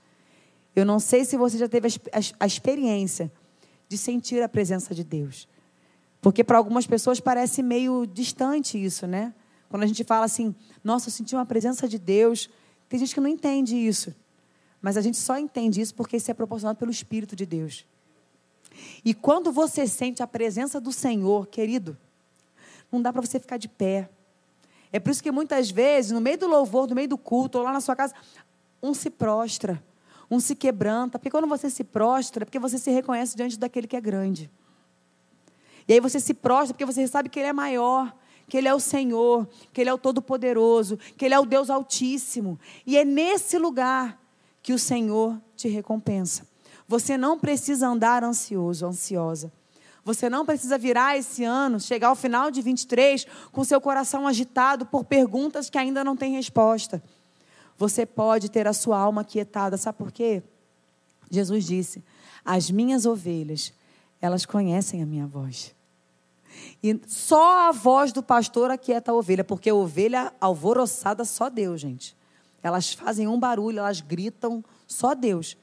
[0.75, 3.31] Eu não sei se você já teve a, a, a experiência
[3.87, 5.47] de sentir a presença de Deus.
[6.21, 9.33] Porque para algumas pessoas parece meio distante isso, né?
[9.69, 10.53] Quando a gente fala assim,
[10.83, 12.49] nossa, eu senti uma presença de Deus.
[12.87, 14.13] Tem gente que não entende isso.
[14.81, 17.85] Mas a gente só entende isso porque isso é proporcionado pelo Espírito de Deus.
[19.03, 21.97] E quando você sente a presença do Senhor, querido,
[22.91, 24.09] não dá para você ficar de pé.
[24.91, 27.63] É por isso que muitas vezes, no meio do louvor, no meio do culto, ou
[27.63, 28.13] lá na sua casa,
[28.81, 29.83] um se prostra,
[30.29, 31.19] um se quebranta.
[31.19, 34.49] Porque quando você se prostra, é porque você se reconhece diante daquele que é grande.
[35.87, 38.15] E aí você se prostra porque você sabe que Ele é maior,
[38.47, 41.69] que Ele é o Senhor, que Ele é o Todo-Poderoso, que Ele é o Deus
[41.69, 42.59] Altíssimo.
[42.85, 44.19] E é nesse lugar
[44.61, 46.47] que o Senhor te recompensa.
[46.87, 49.51] Você não precisa andar ansioso, ansiosa.
[50.09, 54.83] Você não precisa virar esse ano, chegar ao final de 23 com seu coração agitado
[54.83, 56.99] por perguntas que ainda não têm resposta.
[57.77, 60.41] Você pode ter a sua alma quietada, sabe por quê?
[61.29, 62.03] Jesus disse:
[62.43, 63.71] As minhas ovelhas,
[64.19, 65.75] elas conhecem a minha voz.
[66.81, 71.81] E só a voz do pastor aquieta a ovelha, porque a ovelha alvoroçada, só Deus,
[71.81, 72.17] gente.
[72.63, 75.55] Elas fazem um barulho, elas gritam, só Deus.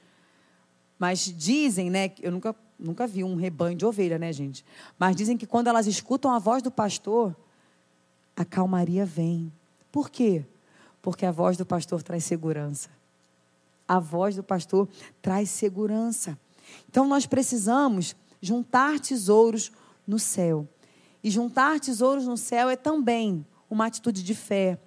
[1.00, 2.12] Mas dizem, né?
[2.22, 4.64] Eu nunca Nunca vi um rebanho de ovelha, né, gente?
[4.98, 7.34] Mas dizem que quando elas escutam a voz do pastor,
[8.36, 9.50] a calmaria vem.
[9.90, 10.44] Por quê?
[11.00, 12.90] Porque a voz do pastor traz segurança.
[13.88, 14.88] A voz do pastor
[15.22, 16.38] traz segurança.
[16.88, 19.72] Então nós precisamos juntar tesouros
[20.06, 20.68] no céu.
[21.24, 24.78] E juntar tesouros no céu é também uma atitude de fé,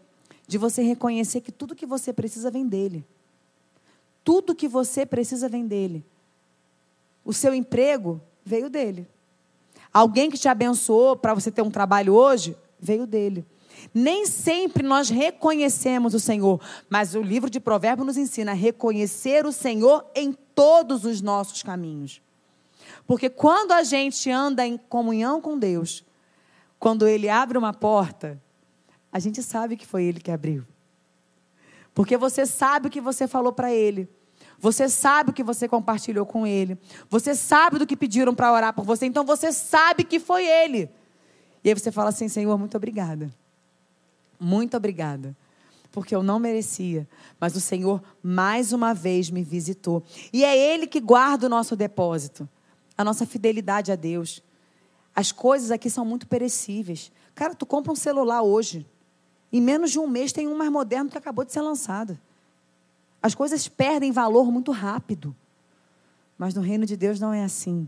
[0.47, 3.05] de você reconhecer que tudo que você precisa vem dele.
[4.23, 6.05] Tudo que você precisa vem dele.
[7.29, 9.07] O seu emprego veio dele.
[9.93, 13.45] Alguém que te abençoou para você ter um trabalho hoje, veio dele.
[13.93, 19.45] Nem sempre nós reconhecemos o Senhor, mas o livro de Provérbios nos ensina a reconhecer
[19.45, 22.19] o Senhor em todos os nossos caminhos.
[23.05, 26.03] Porque quando a gente anda em comunhão com Deus,
[26.79, 28.41] quando Ele abre uma porta,
[29.11, 30.65] a gente sabe que foi Ele que abriu.
[31.93, 34.09] Porque você sabe o que você falou para Ele.
[34.59, 36.77] Você sabe o que você compartilhou com ele.
[37.09, 39.05] Você sabe do que pediram para orar por você.
[39.05, 40.89] Então você sabe que foi ele.
[41.63, 43.33] E aí você fala assim: Senhor, muito obrigada.
[44.39, 45.35] Muito obrigada.
[45.91, 47.07] Porque eu não merecia.
[47.39, 50.03] Mas o Senhor mais uma vez me visitou.
[50.31, 52.47] E é Ele que guarda o nosso depósito.
[52.97, 54.43] A nossa fidelidade a Deus.
[55.15, 57.11] As coisas aqui são muito perecíveis.
[57.33, 58.85] Cara, tu compra um celular hoje.
[59.51, 62.19] Em menos de um mês tem um mais moderno que acabou de ser lançado.
[63.21, 65.35] As coisas perdem valor muito rápido.
[66.37, 67.87] Mas no reino de Deus não é assim.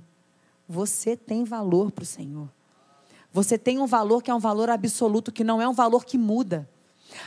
[0.67, 2.49] Você tem valor para o Senhor.
[3.31, 6.17] Você tem um valor que é um valor absoluto, que não é um valor que
[6.17, 6.69] muda.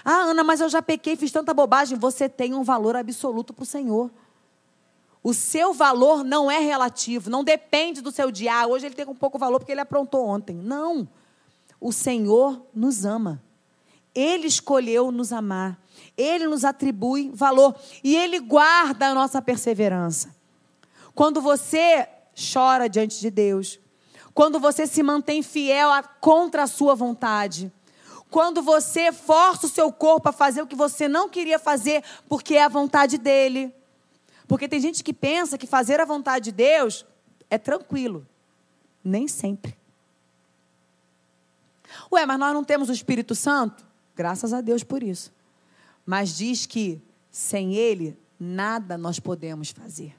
[0.04, 1.98] Ah, Ana, mas eu já pequei, fiz tanta bobagem.
[1.98, 4.10] Você tem um valor absoluto para o Senhor.
[5.22, 8.60] O seu valor não é relativo, não depende do seu dia.
[8.60, 10.54] Ah, hoje ele tem um pouco valor porque ele aprontou ontem.
[10.54, 11.08] Não.
[11.80, 13.42] O Senhor nos ama.
[14.14, 15.80] Ele escolheu nos amar.
[16.16, 20.34] Ele nos atribui valor e ele guarda a nossa perseverança.
[21.14, 22.08] Quando você
[22.52, 23.78] chora diante de Deus,
[24.32, 27.72] quando você se mantém fiel a, contra a sua vontade,
[28.30, 32.54] quando você força o seu corpo a fazer o que você não queria fazer porque
[32.54, 33.72] é a vontade dele.
[34.48, 37.06] Porque tem gente que pensa que fazer a vontade de Deus
[37.48, 38.26] é tranquilo.
[39.02, 39.76] Nem sempre.
[42.10, 43.86] Ué, mas nós não temos o Espírito Santo?
[44.16, 45.32] Graças a Deus por isso
[46.06, 50.14] mas diz que sem Ele nada nós podemos fazer.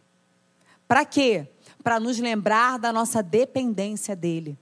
[0.88, 1.48] Para quê?
[1.84, 4.58] Para nos lembrar da nossa dependência dele.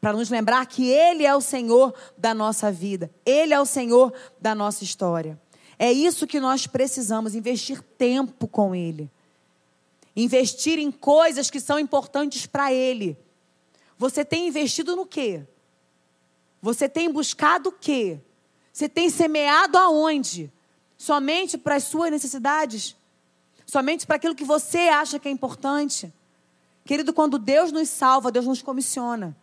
[0.00, 3.10] Para nos lembrar que ele é o Senhor da nossa vida.
[3.26, 5.40] Ele é o Senhor da nossa história.
[5.78, 9.10] É isso que nós precisamos, investir tempo com ele.
[10.16, 13.16] Investir em coisas que são importantes para ele.
[13.96, 15.42] Você tem investido no quê?
[16.62, 18.20] Você tem buscado o quê?
[18.72, 20.52] Você tem semeado aonde?
[20.98, 22.96] Somente para as suas necessidades?
[23.64, 26.12] Somente para aquilo que você acha que é importante?
[26.84, 29.36] Querido, quando Deus nos salva, Deus nos comissiona.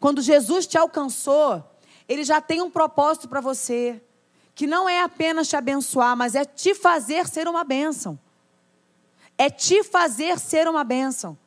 [0.00, 1.62] Quando Jesus te alcançou,
[2.08, 4.02] Ele já tem um propósito para você,
[4.54, 8.18] que não é apenas te abençoar, mas é te fazer ser uma bênção.
[9.38, 11.38] É te fazer ser uma bênção.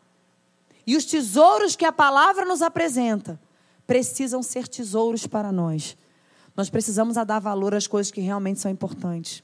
[0.87, 3.39] E os tesouros que a palavra nos apresenta
[3.85, 5.97] precisam ser tesouros para nós.
[6.55, 9.43] Nós precisamos dar valor às coisas que realmente são importantes.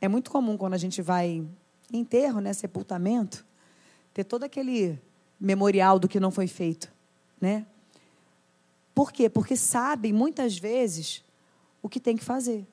[0.00, 1.44] É muito comum quando a gente vai
[1.92, 3.44] em enterro, né, sepultamento,
[4.14, 4.98] ter todo aquele
[5.38, 6.90] memorial do que não foi feito,
[7.40, 7.66] né?
[8.94, 9.28] Por quê?
[9.28, 11.22] Porque sabem muitas vezes
[11.82, 12.66] o que tem que fazer.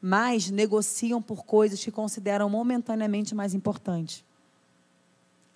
[0.00, 4.24] Mas negociam por coisas que consideram momentaneamente mais importantes.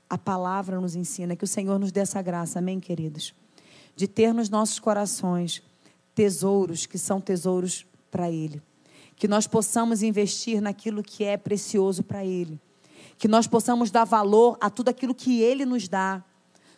[0.09, 3.35] A palavra nos ensina que o Senhor nos dê essa graça, amém, queridos?
[3.95, 5.63] De ter nos nossos corações
[6.19, 8.61] tesouros que são tesouros para Ele.
[9.15, 12.61] Que nós possamos investir naquilo que é precioso para Ele.
[13.17, 16.25] Que nós possamos dar valor a tudo aquilo que Ele nos dá.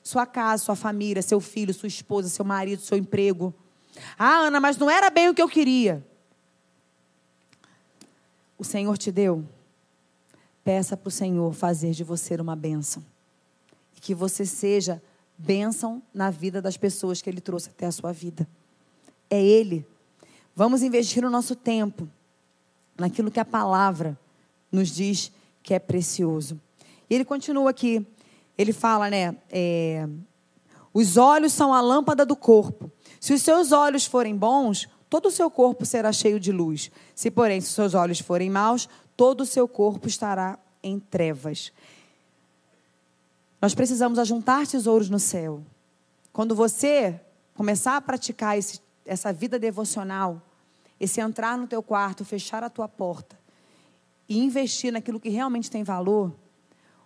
[0.02, 3.54] Sua casa, sua família, seu filho, sua esposa, seu marido, seu emprego.
[4.18, 6.06] Ah, Ana, mas não era bem o que eu queria.
[8.58, 9.42] O Senhor te deu.
[10.62, 13.02] Peça para o Senhor fazer de você uma bênção.
[13.96, 15.02] E que você seja
[15.38, 18.46] bênção na vida das pessoas que Ele trouxe até a sua vida
[19.30, 19.86] é Ele.
[20.54, 22.08] Vamos investir o nosso tempo
[22.98, 24.18] naquilo que a palavra
[24.70, 26.60] nos diz que é precioso.
[27.08, 28.06] E ele continua aqui,
[28.56, 29.36] ele fala, né?
[29.50, 30.06] É,
[30.92, 32.90] os olhos são a lâmpada do corpo.
[33.18, 36.90] Se os seus olhos forem bons, todo o seu corpo será cheio de luz.
[37.14, 41.72] Se, porém, se os seus olhos forem maus, todo o seu corpo estará em trevas.
[43.60, 45.62] Nós precisamos ajuntar tesouros no céu.
[46.32, 47.20] Quando você
[47.54, 50.42] começar a praticar esse essa vida devocional,
[50.98, 53.38] esse entrar no teu quarto, fechar a tua porta
[54.28, 56.32] e investir naquilo que realmente tem valor,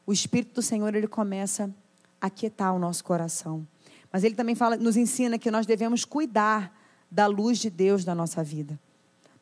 [0.06, 1.74] o Espírito do Senhor ele começa
[2.20, 3.66] a quietar o nosso coração.
[4.12, 6.72] Mas ele também fala, nos ensina que nós devemos cuidar
[7.10, 8.78] da luz de Deus da nossa vida.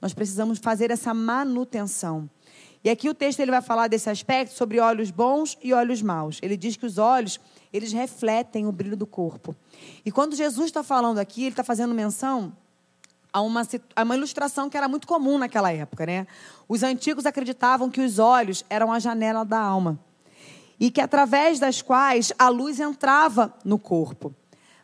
[0.01, 2.29] Nós precisamos fazer essa manutenção.
[2.85, 6.39] E aqui o texto ele vai falar desse aspecto sobre olhos bons e olhos maus.
[6.43, 7.39] Ele diz que os olhos
[7.73, 9.57] eles refletem o brilho do corpo.
[10.05, 12.55] E quando Jesus está falando aqui, ele está fazendo menção
[13.33, 13.63] a uma,
[13.97, 16.05] a uma ilustração que era muito comum naquela época.
[16.05, 16.27] Né?
[16.69, 19.99] Os antigos acreditavam que os olhos eram a janela da alma
[20.79, 24.35] e que através das quais a luz entrava no corpo.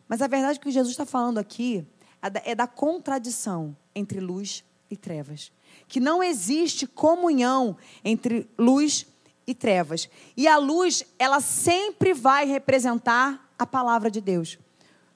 [0.07, 1.85] Mas a verdade é que Jesus está falando aqui
[2.21, 5.51] é da, é da contradição entre luz e trevas.
[5.89, 7.75] Que não existe comunhão
[8.05, 9.05] entre luz
[9.45, 10.07] e trevas.
[10.37, 14.57] E a luz, ela sempre vai representar a palavra de Deus.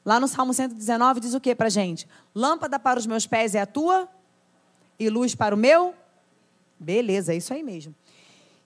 [0.04, 2.06] Lá no Salmo 119 diz o que para gente?
[2.36, 4.10] Lâmpada para os meus pés é a tua
[5.00, 5.94] e luz para o meu.
[6.78, 7.96] Beleza, é isso aí mesmo.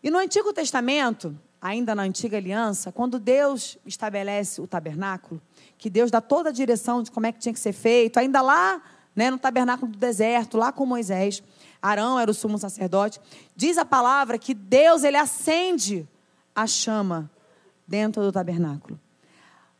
[0.02, 5.42] E no Antigo Testamento, ainda na antiga aliança, quando Deus estabelece o tabernáculo,
[5.78, 8.42] que Deus dá toda a direção de como é que tinha que ser feito, ainda
[8.42, 8.82] lá,
[9.18, 11.42] né, no tabernáculo do deserto, lá com Moisés,
[11.82, 13.20] Arão era o sumo sacerdote.
[13.56, 16.08] Diz a palavra que Deus ele acende
[16.56, 17.28] a chama
[17.88, 19.00] dentro do tabernáculo.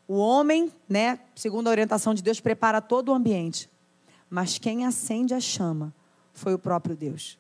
[0.08, 3.70] O homem, né, segundo a orientação de Deus, prepara todo o ambiente.
[4.28, 5.94] Mas quem acende a chama
[6.34, 7.38] foi o próprio Deus.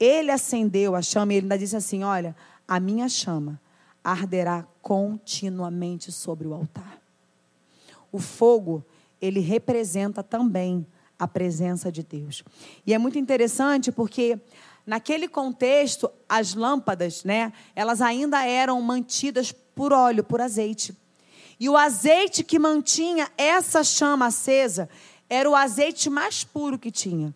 [0.00, 2.34] Ele acendeu a chama e ele ainda disse assim: Olha,
[2.66, 3.60] a minha chama
[4.02, 6.98] arderá continuamente sobre o altar.
[8.10, 8.82] O fogo,
[9.20, 10.86] ele representa também
[11.18, 12.42] a presença de Deus.
[12.86, 14.38] E é muito interessante porque
[14.86, 20.96] naquele contexto as lâmpadas, né, elas ainda eram mantidas por óleo, por azeite.
[21.58, 24.88] E o azeite que mantinha essa chama acesa
[25.28, 27.34] era o azeite mais puro que tinha.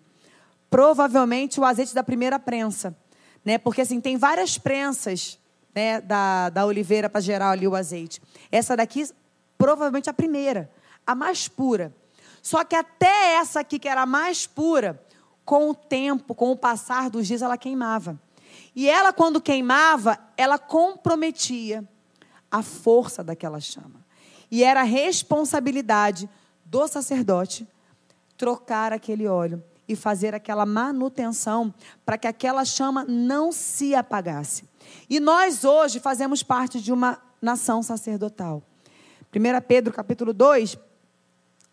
[0.68, 2.96] Provavelmente o azeite da primeira prensa,
[3.44, 3.56] né?
[3.56, 5.38] Porque assim tem várias prensas,
[5.74, 8.20] né, da, da oliveira para gerar ali o azeite.
[8.50, 9.08] Essa daqui
[9.56, 10.70] provavelmente a primeira,
[11.06, 11.94] a mais pura.
[12.42, 15.02] Só que até essa aqui, que era mais pura,
[15.44, 18.20] com o tempo, com o passar dos dias, ela queimava.
[18.76, 21.82] E ela, quando queimava, ela comprometia
[22.50, 24.04] a força daquela chama.
[24.50, 26.28] E era responsabilidade
[26.64, 27.66] do sacerdote
[28.36, 31.72] trocar aquele óleo e fazer aquela manutenção
[32.04, 34.64] para que aquela chama não se apagasse.
[35.08, 38.62] E nós hoje fazemos parte de uma nação sacerdotal.
[39.34, 40.78] 1 Pedro capítulo 2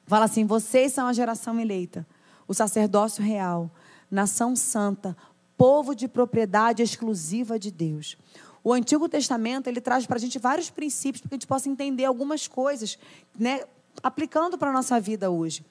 [0.05, 2.05] fala assim: "Vocês são a geração eleita,
[2.47, 3.69] o sacerdócio real,
[4.09, 5.15] nação santa,
[5.57, 8.17] povo de propriedade exclusiva de Deus."
[8.63, 11.69] O Antigo Testamento ele traz para a gente vários princípios para que a gente possa
[11.69, 12.97] entender algumas coisas,
[13.37, 13.61] né,
[14.01, 15.63] aplicando para a nossa vida hoje.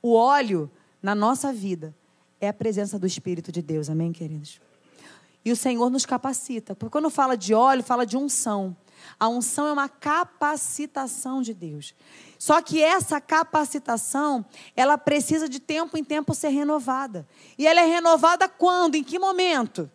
[0.00, 0.70] O óleo
[1.02, 1.92] na nossa vida
[2.40, 4.60] é a presença do Espírito de Deus, amém, queridos?
[5.44, 6.74] E o Senhor nos capacita.
[6.74, 8.76] Porque quando fala de óleo, fala de unção.
[9.18, 11.94] A unção é uma capacitação de Deus.
[12.38, 14.44] Só que essa capacitação,
[14.76, 17.26] ela precisa de tempo em tempo ser renovada.
[17.56, 18.94] E ela é renovada quando?
[18.94, 19.90] Em que momento?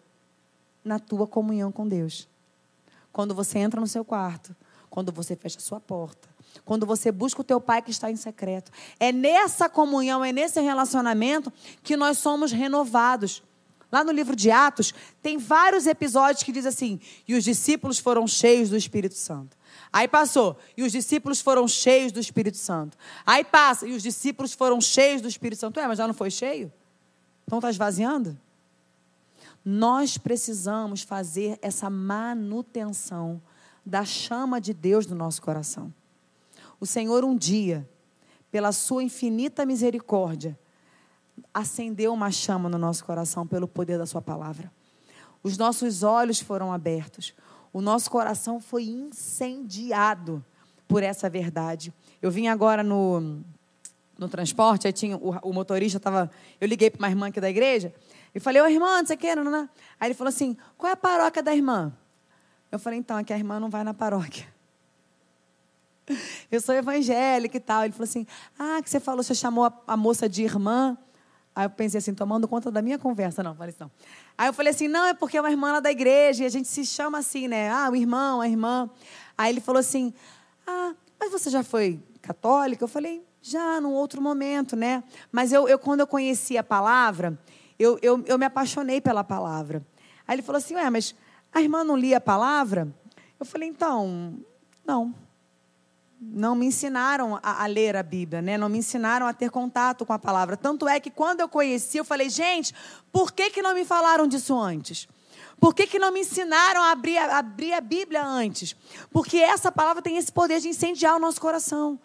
[0.84, 2.28] Na tua comunhão com Deus.
[3.12, 4.56] Quando você entra no seu quarto,
[4.90, 6.30] quando você fecha a sua porta,
[6.66, 8.72] quando você busca o teu pai que está em secreto.
[9.00, 11.52] É nessa comunhão, é nesse relacionamento
[11.84, 13.44] que nós somos renovados.
[13.91, 18.25] Lá no livro de Atos, tem vários episódios que diz assim: e os discípulos foram
[18.25, 19.58] cheios do Espírito Santo.
[19.91, 22.97] Aí passou, e os discípulos foram cheios do Espírito Santo.
[23.25, 25.80] Aí passa, e os discípulos foram cheios do Espírito Santo.
[25.80, 26.71] É, mas já não foi cheio?
[27.45, 28.39] Então está esvaziando?
[29.63, 33.41] Nós precisamos fazer essa manutenção
[33.86, 35.93] da chama de Deus no nosso coração.
[36.80, 37.88] O Senhor, um dia,
[38.49, 40.58] pela sua infinita misericórdia,
[41.54, 44.71] acendeu uma chama no nosso coração pelo poder da Sua palavra.
[45.43, 47.34] Os nossos olhos foram abertos,
[47.73, 50.43] o nosso coração foi incendiado
[50.88, 51.93] por essa verdade.
[52.21, 53.41] Eu vim agora no,
[54.17, 56.30] no transporte, aí tinha o, o motorista estava.
[56.60, 57.93] Eu liguei para uma irmã aqui da igreja
[58.36, 59.69] e falei, ô irmã, não sei o que, não, não.
[59.99, 61.93] Aí ele falou assim: qual é a paróquia da irmã?
[62.71, 64.47] Eu falei, então, é que a irmã não vai na paróquia.
[66.51, 67.84] Eu sou evangélica e tal.
[67.84, 68.27] Ele falou assim:
[68.60, 70.97] ah, que você falou, você chamou a, a moça de irmã.
[71.54, 73.44] Aí eu pensei assim, tomando conta da minha conversa.
[73.44, 73.92] Não, falei assim, não.
[74.38, 76.50] Aí eu falei assim, não, é porque é uma irmã lá da igreja e a
[76.50, 77.70] gente se chama assim, né?
[77.70, 78.90] Ah, o irmão, a irmã.
[79.38, 80.14] Aí ele falou assim,
[80.66, 82.84] ah, mas você já foi católica?
[82.84, 85.04] Eu falei, já, num outro momento, né?
[85.32, 87.38] Mas eu, eu quando eu conheci a palavra,
[87.78, 89.86] eu, eu, eu me apaixonei pela palavra.
[90.28, 91.14] Aí ele falou assim, ué, mas
[91.52, 92.88] a irmã não lia a palavra?
[93.38, 94.38] Eu falei, então,
[94.86, 95.14] não
[96.22, 98.56] não me ensinaram a, a, ler a Bíblia, né?
[98.56, 100.56] não me ensinaram a ter contato com a palavra.
[100.56, 102.76] Tanto é que quando eu conheci, eu falei, gente,
[103.12, 105.08] por que, que não me falaram disso antes?
[105.60, 108.76] Por que, que não me ensinaram a abrir, a abrir a Bíblia antes?
[109.12, 112.00] Porque essa palavra tem esse poder de incendiar o nosso coração.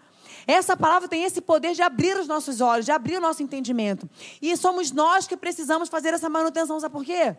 [0.46, 4.08] Essa palavra tem esse poder de abrir os nossos olhos, de abrir o nosso entendimento.
[4.40, 6.80] E somos nós que precisamos fazer essa manutenção.
[6.80, 7.36] Sabe por quê?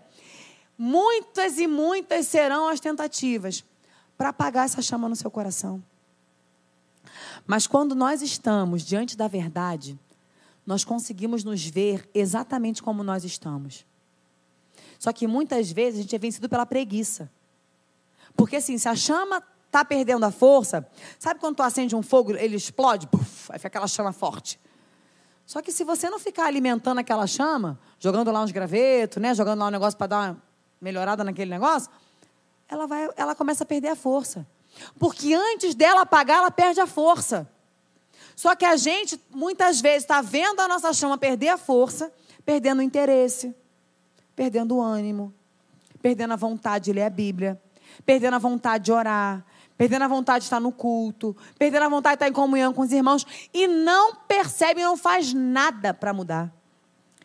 [0.78, 3.64] Muitas e muitas serão as tentativas
[4.16, 5.82] para apagar essa chama no seu coração.
[7.48, 9.98] Mas quando nós estamos diante da verdade,
[10.66, 13.86] nós conseguimos nos ver exatamente como nós estamos.
[15.00, 17.32] Só que muitas vezes a gente é vencido pela preguiça.
[18.36, 20.86] Porque assim, se a chama está perdendo a força,
[21.18, 24.60] sabe quando tu acende um fogo, ele explode, puff, aí fica aquela chama forte.
[25.46, 29.60] Só que se você não ficar alimentando aquela chama, jogando lá uns gravetos, né, jogando
[29.60, 30.44] lá um negócio para dar uma
[30.82, 31.90] melhorada naquele negócio,
[32.68, 34.46] ela vai, ela começa a perder a força.
[35.00, 37.50] Porque antes dela apagar, ela perde a força.
[38.36, 42.14] Só que a gente, muitas vezes, está vendo a nossa chama perder a força,
[42.46, 43.56] perdendo o interesse,
[44.36, 45.34] perdendo o ânimo,
[46.02, 47.60] perdendo a vontade de ler a Bíblia,
[48.06, 49.44] perdendo a vontade de orar,
[49.78, 52.82] perdendo a vontade de estar no culto, perdendo a vontade de estar em comunhão com
[52.82, 56.54] os irmãos e não percebe, não faz nada para mudar.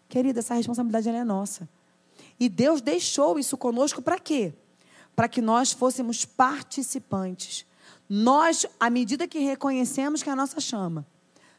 [0.09, 1.69] Querida, essa responsabilidade é nossa.
[2.39, 4.53] E Deus deixou isso conosco para quê?
[5.15, 7.67] Para que nós fôssemos participantes.
[8.09, 11.07] Nós, à medida que reconhecemos que a nossa chama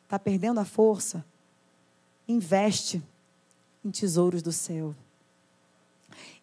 [0.04, 1.26] está perdendo a força,
[2.28, 3.02] investe
[3.84, 4.96] em tesouros do céu.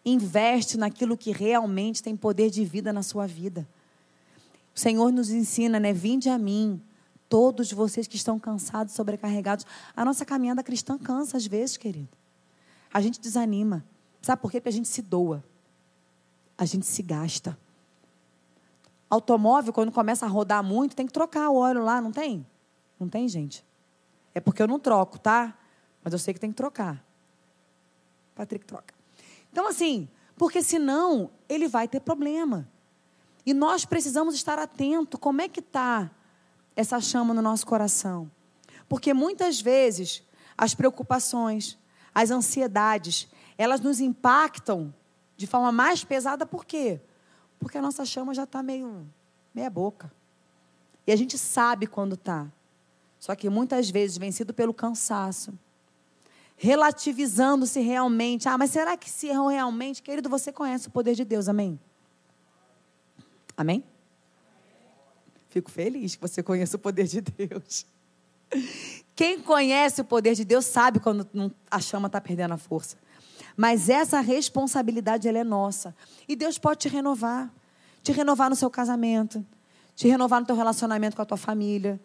[0.03, 3.67] Investe naquilo que realmente tem poder de vida na sua vida.
[4.75, 5.93] O Senhor nos ensina, né?
[5.93, 6.81] Vinde a mim,
[7.29, 9.65] todos vocês que estão cansados, sobrecarregados.
[9.95, 12.09] A nossa caminhada cristã cansa às vezes, querido.
[12.91, 13.85] A gente desanima.
[14.21, 14.59] Sabe por quê?
[14.59, 15.43] Porque a gente se doa
[16.61, 17.57] a gente se gasta.
[19.09, 22.45] Automóvel, quando começa a rodar muito, tem que trocar o óleo lá, não tem?
[22.99, 23.65] Não tem, gente?
[24.31, 25.57] É porque eu não troco, tá?
[26.03, 27.03] Mas eu sei que tem que trocar.
[28.35, 28.93] Patrick troca.
[29.51, 32.69] Então, assim, porque senão ele vai ter problema.
[33.43, 35.17] E nós precisamos estar atento.
[35.17, 36.11] Como é que está
[36.75, 38.29] essa chama no nosso coração?
[38.87, 40.23] Porque muitas vezes
[40.55, 41.75] as preocupações,
[42.13, 44.93] as ansiedades, elas nos impactam
[45.41, 47.01] de forma mais pesada, por quê?
[47.57, 49.07] Porque a nossa chama já está meio
[49.55, 50.13] meia boca.
[51.05, 52.47] E a gente sabe quando está.
[53.19, 55.51] Só que muitas vezes vencido pelo cansaço.
[56.55, 58.47] Relativizando-se realmente.
[58.47, 60.03] Ah, mas será que se errou realmente?
[60.03, 61.79] Querido, você conhece o poder de Deus, amém?
[63.57, 63.83] Amém?
[65.49, 67.87] Fico feliz que você conheça o poder de Deus.
[69.15, 71.27] Quem conhece o poder de Deus sabe quando
[71.69, 72.95] a chama está perdendo a força.
[73.55, 75.95] Mas essa responsabilidade ela é nossa.
[76.27, 77.49] E Deus pode te renovar.
[78.03, 79.45] Te renovar no seu casamento.
[79.95, 81.99] Te renovar no teu relacionamento com a tua família.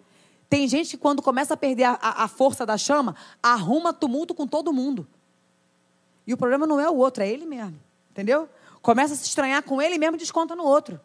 [0.48, 4.46] Tem gente que quando começa a perder a, a, força da chama, arruma tumulto com
[4.46, 5.06] todo mundo.
[6.26, 7.78] E o problema não é o outro, é ele mesmo.
[8.10, 8.48] Entendeu?
[8.80, 11.00] Começa a se estranhar com ele mesmo e desconta no outro.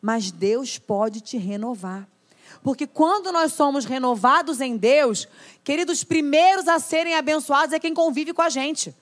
[0.00, 2.06] Mas Deus pode te renovar.
[2.62, 5.26] Porque quando nós somos renovados em Deus,
[5.64, 8.94] queridos, primeiros a serem abençoados é quem convive com a gente.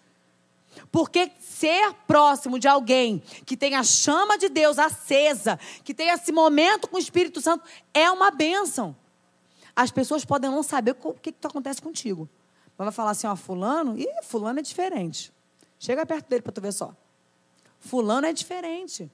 [0.90, 6.32] Porque ser próximo de alguém que tem a chama de Deus acesa, que tem esse
[6.32, 8.96] momento com o Espírito Santo, é uma bênção.
[9.74, 12.28] As pessoas podem não saber o que, que acontece contigo.
[12.76, 15.32] Mas vai falar assim, ó, fulano, e fulano é diferente.
[15.78, 16.94] Chega perto dele para tu ver só.
[17.78, 19.10] Fulano é diferente.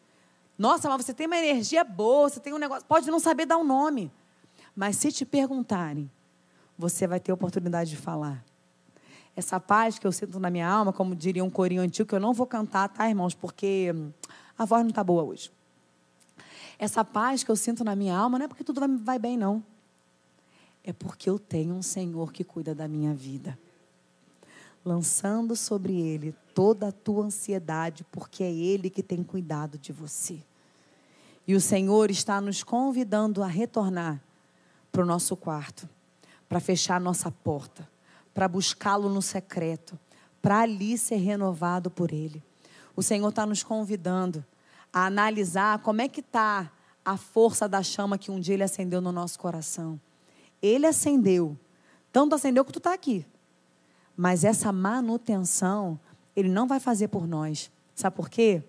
[0.56, 2.84] Nossa, mas você tem uma energia boa, você tem um negócio.
[2.86, 4.12] Pode não saber dar um nome.
[4.76, 6.10] Mas se te perguntarem,
[6.76, 8.44] você vai ter oportunidade de falar.
[9.36, 12.20] Essa paz que eu sinto na minha alma, como diria um corinho antigo, que eu
[12.20, 13.34] não vou cantar, tá, irmãos?
[13.34, 14.12] Porque hum,
[14.58, 15.50] a voz não está boa hoje.
[16.78, 19.62] Essa paz que eu sinto na minha alma não é porque tudo vai bem, não.
[20.82, 23.58] É porque eu tenho um Senhor que cuida da minha vida
[24.84, 30.40] lançando sobre ele toda a tua ansiedade, porque é ele que tem cuidado de você.
[31.46, 34.20] E o Senhor está nos convidando a retornar
[34.90, 35.88] para o nosso quarto,
[36.48, 37.88] para fechar a nossa porta,
[38.40, 39.98] para buscá-lo no secreto,
[40.40, 42.42] para ali ser renovado por ele.
[42.96, 44.42] O Senhor está nos convidando
[44.90, 46.72] a analisar como é que está
[47.04, 50.00] a força da chama que um dia ele acendeu no nosso coração.
[50.62, 51.54] Ele acendeu,
[52.10, 53.26] tanto acendeu que tu está aqui.
[54.16, 56.00] Mas essa manutenção,
[56.34, 57.70] Ele não vai fazer por nós.
[57.94, 58.62] Sabe por quê?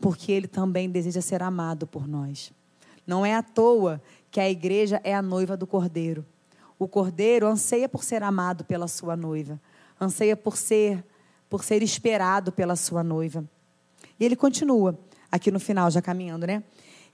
[0.00, 2.52] Porque Ele também deseja ser amado por nós.
[3.06, 6.26] Não é à toa que a igreja é a noiva do cordeiro.
[6.78, 9.60] O cordeiro anseia por ser amado pela sua noiva,
[10.00, 11.04] anseia por ser
[11.48, 13.44] por ser esperado pela sua noiva.
[14.18, 14.98] E ele continua
[15.30, 16.64] aqui no final, já caminhando, né?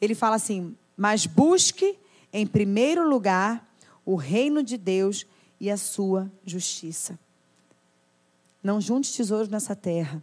[0.01, 1.99] Ele fala assim: "Mas busque
[2.33, 3.69] em primeiro lugar
[4.05, 5.27] o reino de Deus
[5.61, 7.19] e a sua justiça."
[8.63, 10.23] Não junte tesouros nessa terra.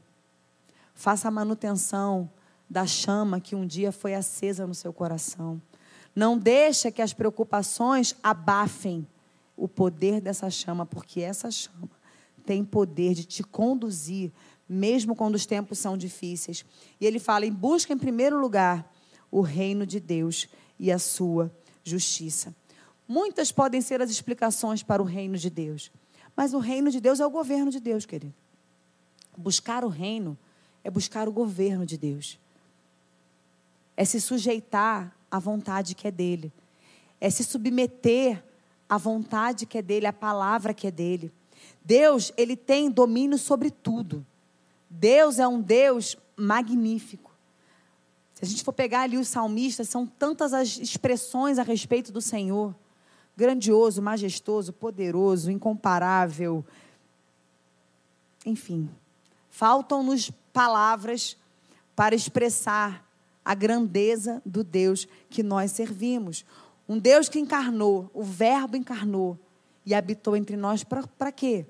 [0.94, 2.30] Faça a manutenção
[2.70, 5.62] da chama que um dia foi acesa no seu coração.
[6.16, 9.08] Não deixe que as preocupações abafem
[9.58, 11.89] o poder dessa chama, porque essa chama
[12.45, 14.32] tem poder de te conduzir,
[14.70, 16.64] mesmo quando os tempos são difíceis.
[17.01, 18.89] E ele fala: em busca em primeiro lugar
[19.30, 20.47] o reino de Deus
[20.80, 21.51] e a sua
[21.84, 22.55] justiça.
[23.08, 25.91] Muitas podem ser as explicações para o reino de Deus.
[26.36, 28.34] Mas o reino de Deus é o governo de Deus, querido.
[29.36, 30.38] Buscar o reino
[30.84, 32.39] é buscar o governo de Deus.
[33.95, 36.53] É se sujeitar à vontade que é dele.
[37.20, 38.43] É se submeter
[38.90, 41.32] à vontade que é dele, à palavra que é dele.
[41.84, 44.26] Deus, ele tem domínio sobre tudo.
[44.90, 47.32] Deus é um Deus magnífico.
[48.34, 52.22] Se a gente for pegar ali os salmistas, são tantas as expressões a respeito do
[52.22, 52.76] Senhor
[53.38, 56.66] grandioso, majestoso, poderoso, incomparável.
[58.44, 58.90] Enfim,
[59.52, 61.38] faltam-nos palavras
[61.96, 63.06] para expressar
[63.46, 66.44] a grandeza do Deus que nós servimos.
[66.88, 69.38] Um Deus que encarnou, o Verbo encarnou
[69.86, 71.66] e habitou entre nós para quê?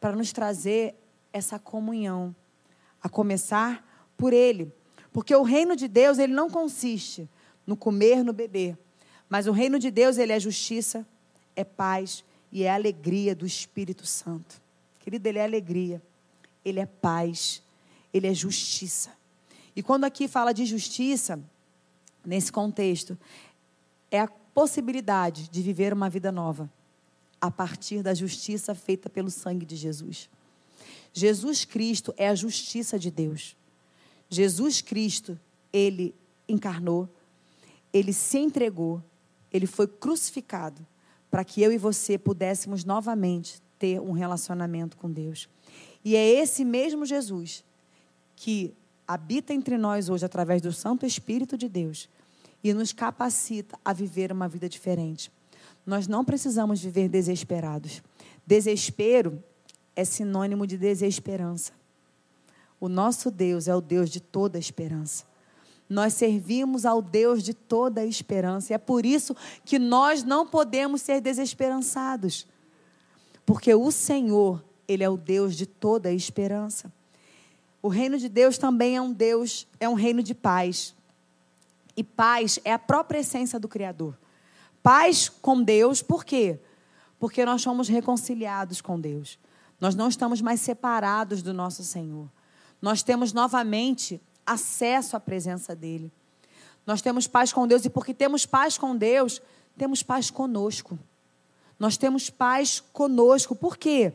[0.00, 0.94] Para nos trazer
[1.32, 2.34] essa comunhão,
[3.02, 3.86] a começar
[4.16, 4.72] por Ele.
[5.12, 7.28] Porque o reino de Deus, ele não consiste
[7.66, 8.76] no comer, no beber,
[9.28, 11.06] mas o reino de Deus, ele é justiça,
[11.56, 14.60] é paz e é alegria do Espírito Santo.
[15.00, 16.02] Querido, ele é alegria,
[16.64, 17.62] ele é paz,
[18.12, 19.10] ele é justiça.
[19.76, 21.38] E quando aqui fala de justiça,
[22.24, 23.18] nesse contexto,
[24.10, 26.70] é a possibilidade de viver uma vida nova
[27.40, 30.30] a partir da justiça feita pelo sangue de Jesus.
[31.12, 33.56] Jesus Cristo é a justiça de Deus.
[34.30, 35.38] Jesus Cristo,
[35.72, 36.14] ele
[36.48, 37.08] encarnou,
[37.92, 39.02] ele se entregou,
[39.52, 40.86] ele foi crucificado
[41.30, 45.48] para que eu e você pudéssemos novamente ter um relacionamento com Deus.
[46.04, 47.64] E é esse mesmo Jesus
[48.36, 48.74] que
[49.06, 52.08] habita entre nós hoje através do Santo Espírito de Deus
[52.64, 55.30] e nos capacita a viver uma vida diferente.
[55.84, 58.02] Nós não precisamos viver desesperados.
[58.46, 59.44] Desespero
[59.94, 61.72] é sinônimo de desesperança.
[62.80, 65.24] O nosso Deus é o Deus de toda esperança.
[65.88, 68.72] Nós servimos ao Deus de toda esperança.
[68.72, 72.46] E é por isso que nós não podemos ser desesperançados.
[73.44, 76.90] Porque o Senhor, Ele é o Deus de toda esperança.
[77.82, 80.94] O reino de Deus também é um Deus, é um reino de paz.
[81.96, 84.18] E paz é a própria essência do Criador.
[84.82, 86.60] Paz com Deus, por quê?
[87.18, 89.38] Porque nós somos reconciliados com Deus.
[89.80, 92.30] Nós não estamos mais separados do nosso Senhor.
[92.80, 96.12] Nós temos novamente acesso à presença dEle.
[96.86, 99.40] Nós temos paz com Deus e porque temos paz com Deus,
[99.76, 100.98] temos paz conosco.
[101.78, 103.54] Nós temos paz conosco.
[103.54, 104.12] Por quê?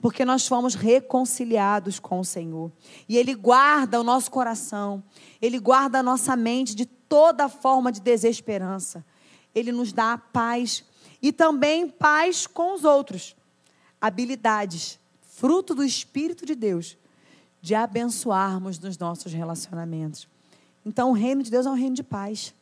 [0.00, 2.70] Porque nós fomos reconciliados com o Senhor.
[3.08, 5.02] E Ele guarda o nosso coração,
[5.40, 9.04] Ele guarda a nossa mente de toda forma de desesperança.
[9.54, 10.84] Ele nos dá paz
[11.22, 13.36] e também paz com os outros.
[14.00, 16.98] Habilidades, fruto do Espírito de Deus,
[17.60, 20.28] de abençoarmos nos nossos relacionamentos.
[20.84, 22.54] Então, o reino de Deus é um reino de paz.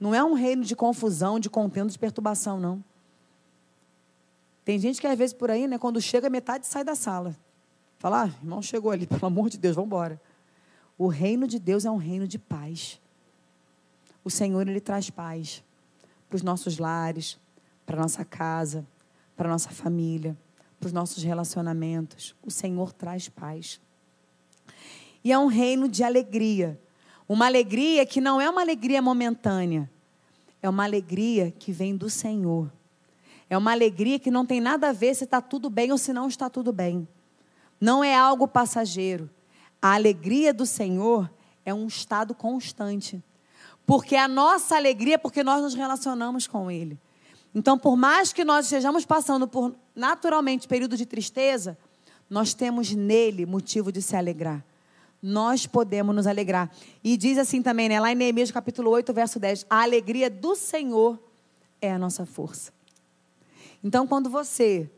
[0.00, 2.82] Não é um reino de confusão, de contento, de perturbação, não.
[4.64, 7.36] Tem gente que às vezes por aí, né, quando chega, metade sai da sala.
[7.98, 10.20] Fala, ah, irmão chegou ali, pelo amor de Deus, vamos embora.
[10.98, 13.00] O reino de Deus é um reino de paz.
[14.26, 15.62] O Senhor, Ele traz paz
[16.28, 17.38] para os nossos lares,
[17.86, 18.84] para nossa casa,
[19.36, 20.36] para nossa família,
[20.80, 22.34] para os nossos relacionamentos.
[22.44, 23.80] O Senhor traz paz.
[25.22, 26.76] E é um reino de alegria.
[27.28, 29.88] Uma alegria que não é uma alegria momentânea,
[30.60, 32.68] é uma alegria que vem do Senhor.
[33.48, 36.12] É uma alegria que não tem nada a ver se está tudo bem ou se
[36.12, 37.06] não está tudo bem.
[37.80, 39.30] Não é algo passageiro.
[39.80, 41.30] A alegria do Senhor
[41.64, 43.22] é um estado constante.
[43.86, 46.98] Porque a nossa alegria é porque nós nos relacionamos com Ele.
[47.54, 51.78] Então, por mais que nós estejamos passando por naturalmente período de tristeza,
[52.28, 54.64] nós temos nele motivo de se alegrar
[55.26, 56.70] nós podemos nos alegrar.
[57.02, 60.54] E diz assim também, né, lá em Neemias capítulo 8, verso 10, a alegria do
[60.54, 61.18] Senhor
[61.80, 62.72] é a nossa força.
[63.82, 64.90] Então, quando você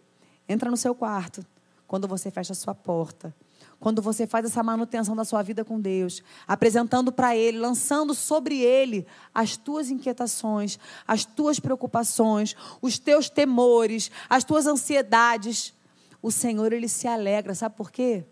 [0.48, 1.44] entra no seu quarto,
[1.86, 3.34] quando você fecha a sua porta,
[3.80, 8.60] quando você faz essa manutenção da sua vida com Deus, apresentando para Ele, lançando sobre
[8.60, 15.72] Ele as tuas inquietações, as tuas preocupações, os teus temores, as tuas ansiedades,
[16.20, 17.54] o Senhor, Ele se alegra.
[17.54, 18.24] Sabe por quê?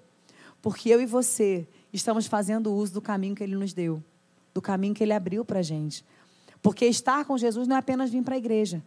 [0.61, 4.03] Porque eu e você estamos fazendo uso do caminho que Ele nos deu,
[4.53, 6.05] do caminho que Ele abriu para a gente.
[6.61, 8.83] Porque estar com Jesus não é apenas vir para a igreja.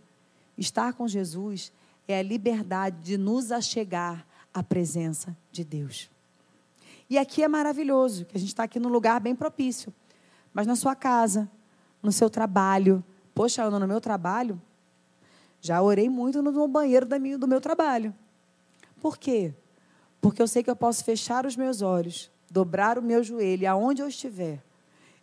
[0.58, 1.72] Estar com Jesus
[2.06, 6.10] é a liberdade de nos achegar à presença de Deus.
[7.10, 9.94] E aqui é maravilhoso, que a gente está aqui num lugar bem propício.
[10.54, 11.50] Mas na sua casa,
[12.04, 13.04] no seu trabalho.
[13.34, 14.62] Poxa, Ana, no meu trabalho,
[15.60, 18.14] já orei muito no banheiro do meu trabalho.
[19.02, 19.54] Por quê?
[20.22, 24.02] Porque eu sei que eu posso fechar os meus olhos dobrar o meu joelho, aonde
[24.02, 24.64] eu estiver,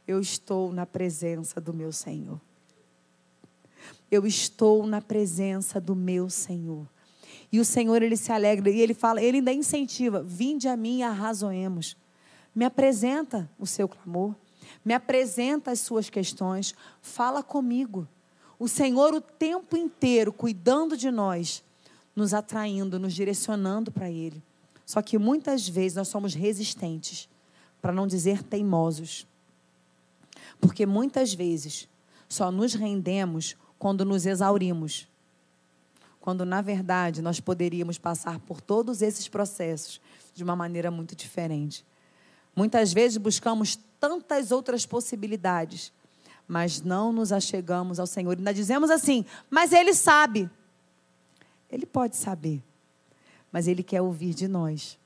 [0.07, 2.41] eu estou na presença do meu Senhor.
[4.11, 6.87] Eu estou na presença do meu Senhor.
[7.51, 10.99] E o Senhor, ele se alegra e ele fala, ele ainda incentiva: vinde a mim
[10.99, 11.97] e arrazoemos.
[12.55, 14.35] Me apresenta o seu clamor,
[14.85, 18.09] me apresenta as suas questões, fala comigo.
[18.59, 21.63] O Senhor, o tempo inteiro, cuidando de nós,
[22.15, 24.43] nos atraindo, nos direcionando para Ele.
[24.87, 27.29] Só que muitas vezes nós somos resistentes,
[27.83, 29.27] para não dizer teimosos.
[30.61, 31.89] Porque muitas vezes
[32.29, 35.07] só nos rendemos quando nos exaurimos.
[36.27, 40.01] Quando, na verdade, nós poderíamos passar por todos esses processos
[40.35, 41.87] de uma maneira muito diferente.
[42.57, 45.93] Muitas vezes buscamos tantas outras possibilidades,
[46.49, 48.37] mas não nos achegamos ao Senhor.
[48.37, 50.51] Ainda dizemos assim, mas Ele sabe.
[51.71, 52.61] Ele pode saber
[53.57, 54.99] mas Ele quer ouvir de nós.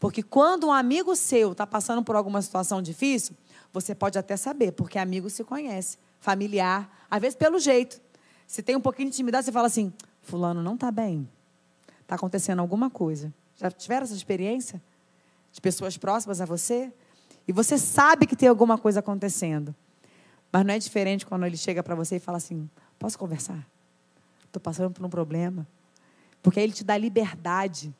[0.00, 3.36] Porque quando um amigo seu está passando por alguma situação difícil,
[3.74, 8.00] você pode até saber, porque amigo se conhece, familiar, às vezes pelo jeito.
[8.46, 9.92] Se tem um pouquinho de intimidade, você fala assim:
[10.24, 11.28] Fulano não está bem,
[12.00, 13.32] está acontecendo alguma coisa.
[13.56, 14.82] Já tiveram essa experiência?
[15.52, 16.92] De pessoas próximas a você?
[17.46, 19.74] E você sabe que tem alguma coisa acontecendo.
[20.50, 22.68] Mas não é diferente quando ele chega para você e fala assim:
[22.98, 23.64] Posso conversar?
[24.46, 25.66] Estou passando por um problema.
[26.42, 27.94] Porque aí ele te dá liberdade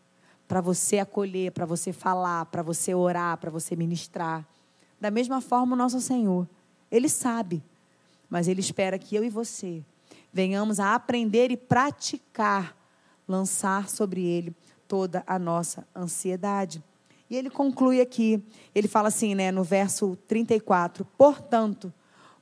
[0.48, 4.46] para você acolher, para você falar, para você orar, para você ministrar.
[5.00, 6.48] Da mesma forma, o nosso Senhor,
[6.90, 7.62] ele sabe,
[8.28, 9.84] mas ele espera que eu e você
[10.34, 12.76] venhamos a aprender e praticar,
[13.26, 14.52] lançar sobre ele
[14.88, 16.82] toda a nossa ansiedade.
[17.30, 18.42] E ele conclui aqui,
[18.74, 21.94] ele fala assim, né, no verso 34, portanto,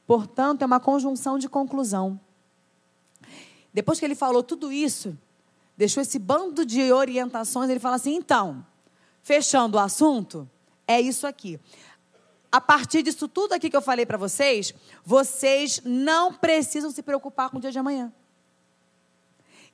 [0.06, 2.18] portanto é uma conjunção de conclusão.
[3.74, 5.16] Depois que ele falou tudo isso,
[5.76, 8.66] deixou esse bando de orientações, ele fala assim: então,
[9.22, 10.48] fechando o assunto,
[10.86, 11.60] é isso aqui.
[12.52, 17.48] A partir disso tudo aqui que eu falei para vocês, vocês não precisam se preocupar
[17.48, 18.12] com o dia de amanhã.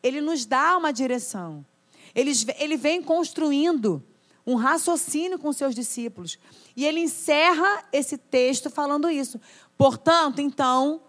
[0.00, 1.66] Ele nos dá uma direção.
[2.14, 4.00] Ele, ele vem construindo
[4.46, 6.38] um raciocínio com seus discípulos.
[6.76, 9.40] E ele encerra esse texto falando isso.
[9.76, 11.02] Portanto, então,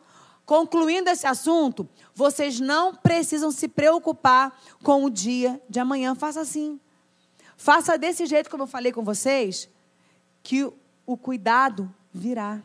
[0.47, 6.15] concluindo esse assunto, vocês não precisam se preocupar com o dia de amanhã.
[6.15, 6.80] Faça assim.
[7.55, 9.70] Faça desse jeito como eu falei com vocês,
[10.41, 10.67] que
[11.12, 12.62] o cuidado virá.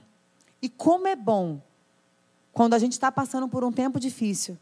[0.60, 1.62] E como é bom
[2.52, 4.58] quando a gente está passando por um tempo difícil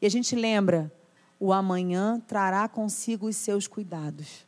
[0.00, 0.92] e a gente lembra,
[1.38, 4.44] o amanhã trará consigo os seus cuidados.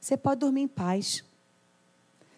[0.00, 1.22] Você pode dormir em paz.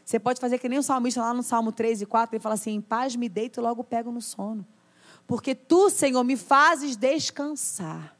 [0.05, 2.57] Você pode fazer que nem o salmista lá no Salmo 3 e 4, ele fala
[2.57, 4.67] assim: em paz me deito e logo pego no sono.
[5.27, 8.15] Porque tu, Senhor, me fazes descansar.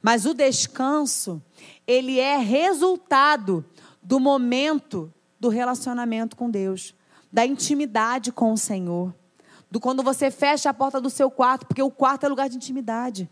[0.00, 1.42] Mas o descanso,
[1.86, 3.62] ele é resultado
[4.02, 6.94] do momento do relacionamento com Deus,
[7.32, 9.12] da intimidade com o Senhor,
[9.70, 12.56] do quando você fecha a porta do seu quarto, porque o quarto é lugar de
[12.56, 13.28] intimidade.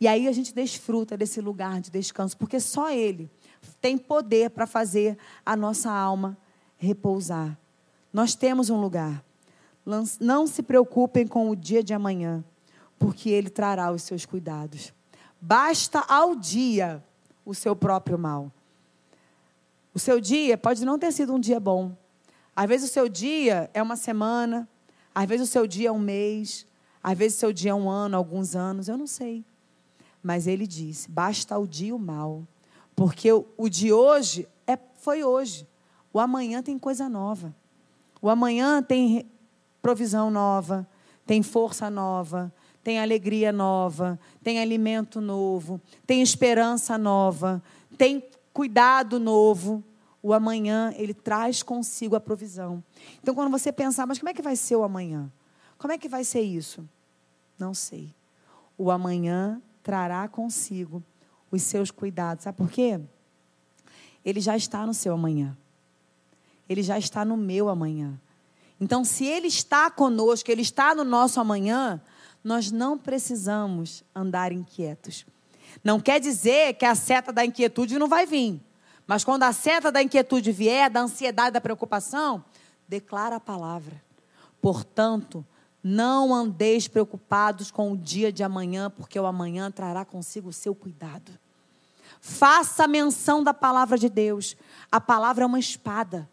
[0.00, 3.30] E aí a gente desfruta desse lugar de descanso, porque só Ele
[3.80, 6.38] tem poder para fazer a nossa alma
[6.76, 7.58] repousar.
[8.12, 9.22] Nós temos um lugar.
[10.20, 12.44] Não se preocupem com o dia de amanhã,
[12.98, 14.92] porque ele trará os seus cuidados.
[15.40, 17.02] Basta ao dia
[17.44, 18.52] o seu próprio mal.
[19.94, 21.96] O seu dia pode não ter sido um dia bom.
[22.54, 24.68] Às vezes o seu dia é uma semana,
[25.14, 26.66] às vezes o seu dia é um mês,
[27.02, 29.44] às vezes o seu dia é um ano, alguns anos, eu não sei.
[30.22, 32.46] Mas ele disse: basta ao dia o mal.
[32.94, 35.66] Porque o, o de hoje é, foi hoje.
[36.12, 37.54] O amanhã tem coisa nova.
[38.20, 39.26] O amanhã tem
[39.80, 40.86] provisão nova,
[41.24, 47.62] tem força nova, tem alegria nova, tem alimento novo, tem esperança nova,
[47.96, 48.22] tem
[48.60, 49.82] cuidado novo.
[50.22, 52.84] O amanhã, ele traz consigo a provisão.
[53.22, 55.32] Então, quando você pensar, mas como é que vai ser o amanhã?
[55.78, 56.86] Como é que vai ser isso?
[57.58, 58.14] Não sei.
[58.76, 61.02] O amanhã trará consigo
[61.50, 62.44] os seus cuidados.
[62.44, 63.00] Sabe por quê?
[64.22, 65.56] Ele já está no seu amanhã.
[66.68, 68.20] Ele já está no meu amanhã.
[68.78, 71.98] Então, se Ele está conosco, Ele está no nosso amanhã,
[72.44, 75.24] nós não precisamos andar inquietos.
[75.82, 78.60] Não quer dizer que a seta da inquietude não vai vir.
[79.06, 82.44] Mas quando a seta da inquietude vier, da ansiedade, da preocupação,
[82.88, 84.02] declara a palavra.
[84.60, 85.44] Portanto,
[85.82, 90.74] não andeis preocupados com o dia de amanhã, porque o amanhã trará consigo o seu
[90.74, 91.32] cuidado.
[92.20, 94.56] Faça menção da palavra de Deus.
[94.92, 96.28] A palavra é uma espada.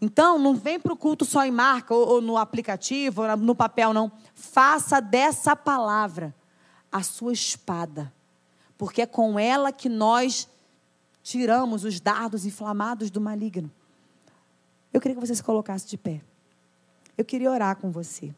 [0.00, 3.54] Então, não vem para o culto só em marca, ou, ou no aplicativo, ou no
[3.54, 4.12] papel, não.
[4.34, 6.34] Faça dessa palavra
[6.92, 8.12] a sua espada.
[8.76, 10.48] Porque é com ela que nós
[11.22, 13.70] tiramos os dardos inflamados do maligno.
[14.92, 16.20] Eu queria que você se colocasse de pé.
[17.16, 18.34] Eu queria orar com você.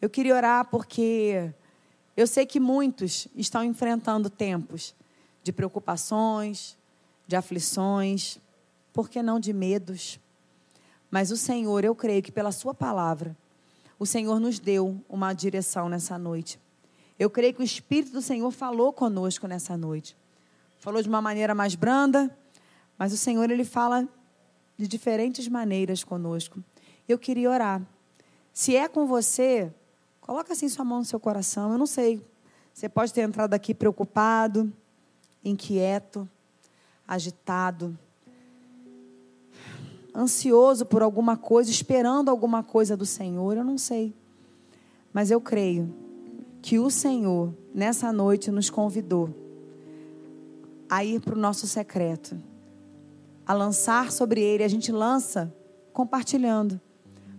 [0.00, 1.52] Eu queria orar porque
[2.16, 4.94] eu sei que muitos estão enfrentando tempos
[5.42, 6.76] de preocupações,
[7.26, 8.38] de aflições,
[8.92, 10.20] por que não de medos?
[11.10, 13.36] Mas o Senhor, eu creio que pela Sua palavra,
[13.98, 16.58] o Senhor nos deu uma direção nessa noite.
[17.18, 20.16] Eu creio que o Espírito do Senhor falou conosco nessa noite.
[20.78, 22.36] Falou de uma maneira mais branda,
[22.96, 24.08] mas o Senhor, Ele fala
[24.76, 26.62] de diferentes maneiras conosco.
[27.08, 27.82] Eu queria orar.
[28.52, 29.72] Se é com você,
[30.28, 31.72] Coloca assim sua mão no seu coração.
[31.72, 32.22] Eu não sei.
[32.74, 34.70] Você pode ter entrado aqui preocupado,
[35.42, 36.28] inquieto,
[37.06, 37.98] agitado,
[40.14, 43.56] ansioso por alguma coisa, esperando alguma coisa do Senhor.
[43.56, 44.14] Eu não sei.
[45.14, 45.90] Mas eu creio
[46.60, 49.34] que o Senhor, nessa noite, nos convidou
[50.88, 52.40] a ir para o nosso secreto,
[53.46, 54.64] a lançar sobre ele.
[54.64, 55.54] A gente lança
[55.92, 56.80] compartilhando,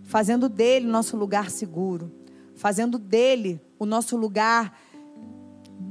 [0.04, 2.20] fazendo dele nosso lugar seguro
[2.60, 4.78] fazendo dele o nosso lugar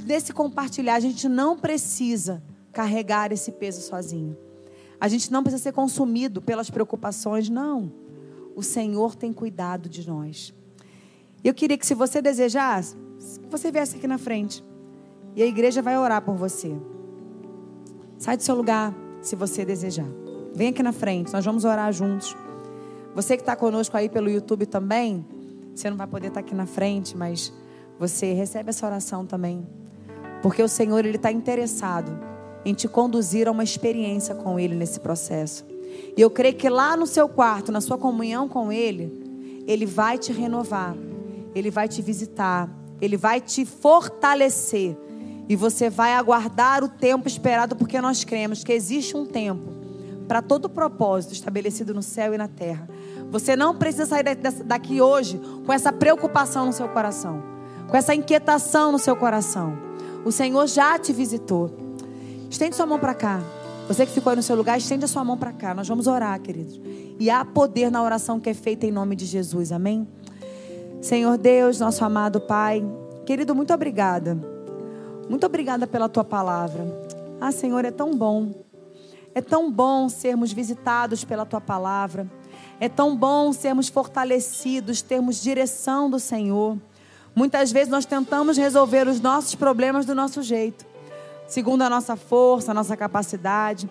[0.05, 0.97] desse compartilhar.
[0.97, 4.37] A gente não precisa carregar esse peso sozinho.
[5.01, 7.91] A gente não precisa ser consumido pelas preocupações, não.
[8.55, 10.53] O Senhor tem cuidado de nós.
[11.43, 12.95] Eu queria que, se você desejasse,
[13.51, 14.65] você viesse aqui na frente.
[15.35, 16.75] E a igreja vai orar por você.
[18.19, 20.07] Sai do seu lugar, se você desejar.
[20.55, 22.37] Vem aqui na frente, nós vamos orar juntos.
[23.15, 25.25] Você que está conosco aí pelo YouTube também,
[25.75, 27.53] você não vai poder estar aqui na frente, mas
[27.99, 29.67] você recebe essa oração também.
[30.43, 32.19] Porque o Senhor, Ele está interessado
[32.65, 35.65] em te conduzir a uma experiência com Ele nesse processo.
[36.17, 40.19] E eu creio que lá no seu quarto, na sua comunhão com Ele, Ele vai
[40.19, 40.95] te renovar,
[41.55, 42.69] Ele vai te visitar,
[43.01, 44.97] Ele vai te fortalecer.
[45.49, 49.73] E você vai aguardar o tempo esperado, porque nós cremos que existe um tempo
[50.29, 52.87] para todo propósito estabelecido no céu e na terra.
[53.31, 54.25] Você não precisa sair
[54.65, 57.43] daqui hoje com essa preocupação no seu coração,
[57.89, 59.79] com essa inquietação no seu coração.
[60.25, 61.71] O Senhor já te visitou.
[62.51, 63.41] Estende sua mão para cá.
[63.87, 65.73] Você que ficou aí no seu lugar, estende a sua mão para cá.
[65.73, 66.79] Nós vamos orar, queridos.
[67.19, 69.73] E há poder na oração que é feita em nome de Jesus.
[69.73, 70.07] Amém?
[71.01, 72.85] Senhor Deus, nosso amado Pai,
[73.25, 74.37] querido, muito obrigada.
[75.29, 76.85] Muito obrigada pela tua palavra.
[77.41, 78.53] Ah, Senhor, é tão bom.
[79.33, 82.29] É tão bom sermos visitados pela tua palavra.
[82.81, 86.77] É tão bom sermos fortalecidos, termos direção do Senhor.
[87.33, 90.85] Muitas vezes nós tentamos resolver os nossos problemas do nosso jeito,
[91.47, 93.89] segundo a nossa força, a nossa capacidade.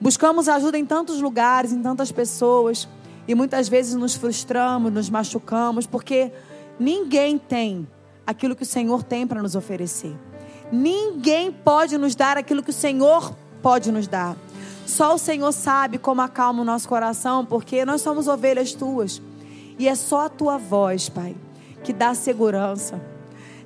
[0.00, 2.86] Buscamos ajuda em tantos lugares, em tantas pessoas,
[3.26, 6.30] e muitas vezes nos frustramos, nos machucamos, porque
[6.78, 7.88] ninguém tem
[8.26, 10.14] aquilo que o Senhor tem para nos oferecer.
[10.70, 14.36] Ninguém pode nos dar aquilo que o Senhor pode nos dar.
[14.86, 19.20] Só o Senhor sabe como acalma o nosso coração, porque nós somos ovelhas tuas.
[19.78, 21.34] E é só a tua voz, Pai,
[21.82, 23.00] que dá segurança.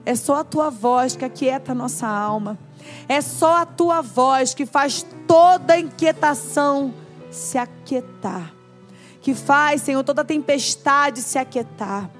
[0.06, 2.58] É só a tua voz que aquieta a nossa alma.
[3.08, 6.94] É só a tua voz que faz toda inquietação
[7.30, 8.57] se aquietar.
[9.20, 12.10] Que faz, Senhor, toda tempestade se aquietar.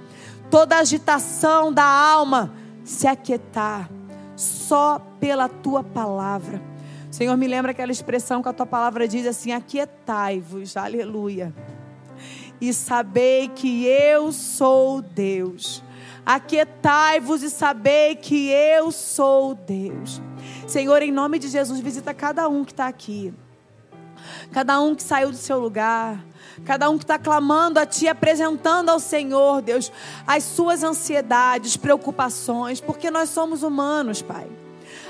[0.51, 2.53] Toda agitação da alma
[2.84, 3.90] se aquietar.
[4.36, 6.62] Só pela tua palavra.
[7.11, 11.55] Senhor, me lembra aquela expressão que a tua palavra diz assim: aquietai-vos, aleluia.
[12.61, 15.82] E sabei que eu sou Deus.
[16.26, 20.20] Aquietai-vos e sabei que eu sou Deus.
[20.66, 23.32] Senhor, em nome de Jesus, visita cada um que está aqui.
[24.53, 26.22] Cada um que saiu do seu lugar.
[26.64, 29.90] Cada um que está clamando a Ti, apresentando ao Senhor, Deus,
[30.26, 34.46] as suas ansiedades, preocupações, porque nós somos humanos, Pai.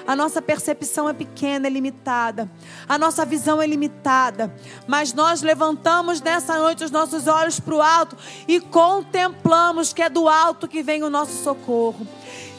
[0.09, 2.51] A nossa percepção é pequena, é limitada.
[2.88, 4.51] A nossa visão é limitada.
[4.86, 8.16] Mas nós levantamos nessa noite os nossos olhos para o alto
[8.49, 12.07] e contemplamos que é do alto que vem o nosso socorro.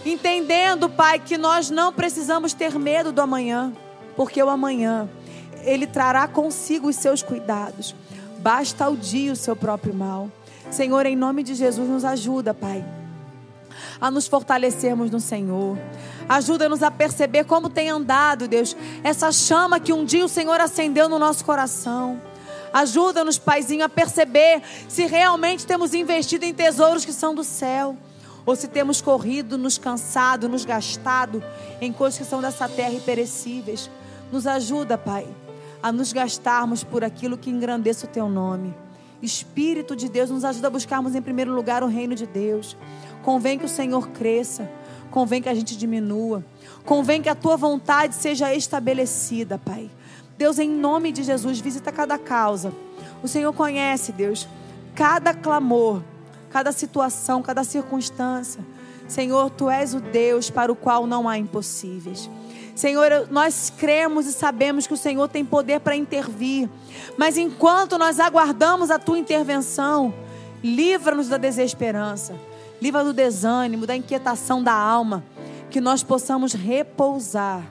[0.06, 3.74] Entendendo, Pai, que nós não precisamos ter medo do amanhã,
[4.16, 5.10] porque o amanhã
[5.64, 7.96] ele trará consigo os seus cuidados.
[8.40, 10.32] Basta o dia o seu próprio mal.
[10.72, 12.86] Senhor, em nome de Jesus, nos ajuda, Pai,
[14.00, 15.78] a nos fortalecermos no Senhor.
[16.28, 21.10] Ajuda-nos a perceber como tem andado, Deus, essa chama que um dia o Senhor acendeu
[21.10, 22.22] no nosso coração.
[22.72, 27.98] Ajuda-nos, Paizinho, a perceber se realmente temos investido em tesouros que são do céu.
[28.46, 31.44] Ou se temos corrido, nos cansado, nos gastado
[31.82, 33.90] em coisas que são dessa terra e perecíveis.
[34.32, 35.28] Nos ajuda, Pai,
[35.82, 38.74] a nos gastarmos por aquilo que engrandeça o Teu nome.
[39.22, 42.78] Espírito de Deus, nos ajuda a buscarmos em primeiro lugar o reino de Deus.
[43.24, 44.70] Convém que o Senhor cresça.
[45.12, 46.44] Convém que a gente diminua.
[46.86, 49.90] Convém que a tua vontade seja estabelecida, Pai.
[50.38, 52.72] Deus, em nome de Jesus, visita cada causa.
[53.22, 54.48] O Senhor conhece, Deus,
[54.96, 56.02] cada clamor,
[56.50, 58.62] cada situação, cada circunstância.
[59.08, 62.30] Senhor, tu és o Deus para o qual não há impossíveis.
[62.80, 66.70] Senhor, nós cremos e sabemos que o Senhor tem poder para intervir.
[67.18, 70.14] Mas enquanto nós aguardamos a tua intervenção,
[70.64, 72.34] livra-nos da desesperança
[72.82, 75.24] livra do desânimo, da inquietação da alma,
[75.70, 77.64] que nós possamos repousar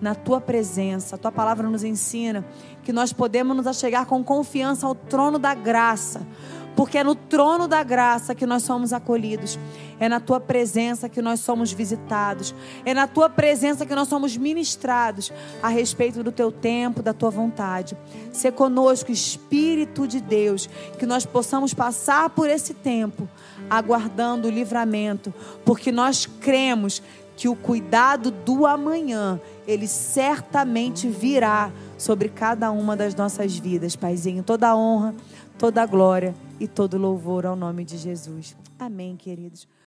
[0.00, 1.16] na tua presença.
[1.16, 2.44] A tua palavra nos ensina
[2.82, 6.26] que nós podemos nos achegar com confiança ao trono da graça,
[6.74, 9.58] porque é no trono da graça que nós somos acolhidos.
[10.00, 12.54] É na tua presença que nós somos visitados.
[12.84, 17.30] É na tua presença que nós somos ministrados a respeito do teu tempo, da tua
[17.30, 17.96] vontade.
[18.32, 20.68] Se conosco, Espírito de Deus,
[20.98, 23.28] que nós possamos passar por esse tempo
[23.70, 25.32] aguardando o livramento,
[25.64, 27.02] porque nós cremos
[27.36, 34.42] que o cuidado do amanhã, ele certamente virá sobre cada uma das nossas vidas, Paizinho.
[34.42, 35.14] Toda a honra,
[35.62, 38.56] toda a glória e todo louvor ao nome de Jesus.
[38.80, 39.68] Amém, queridos.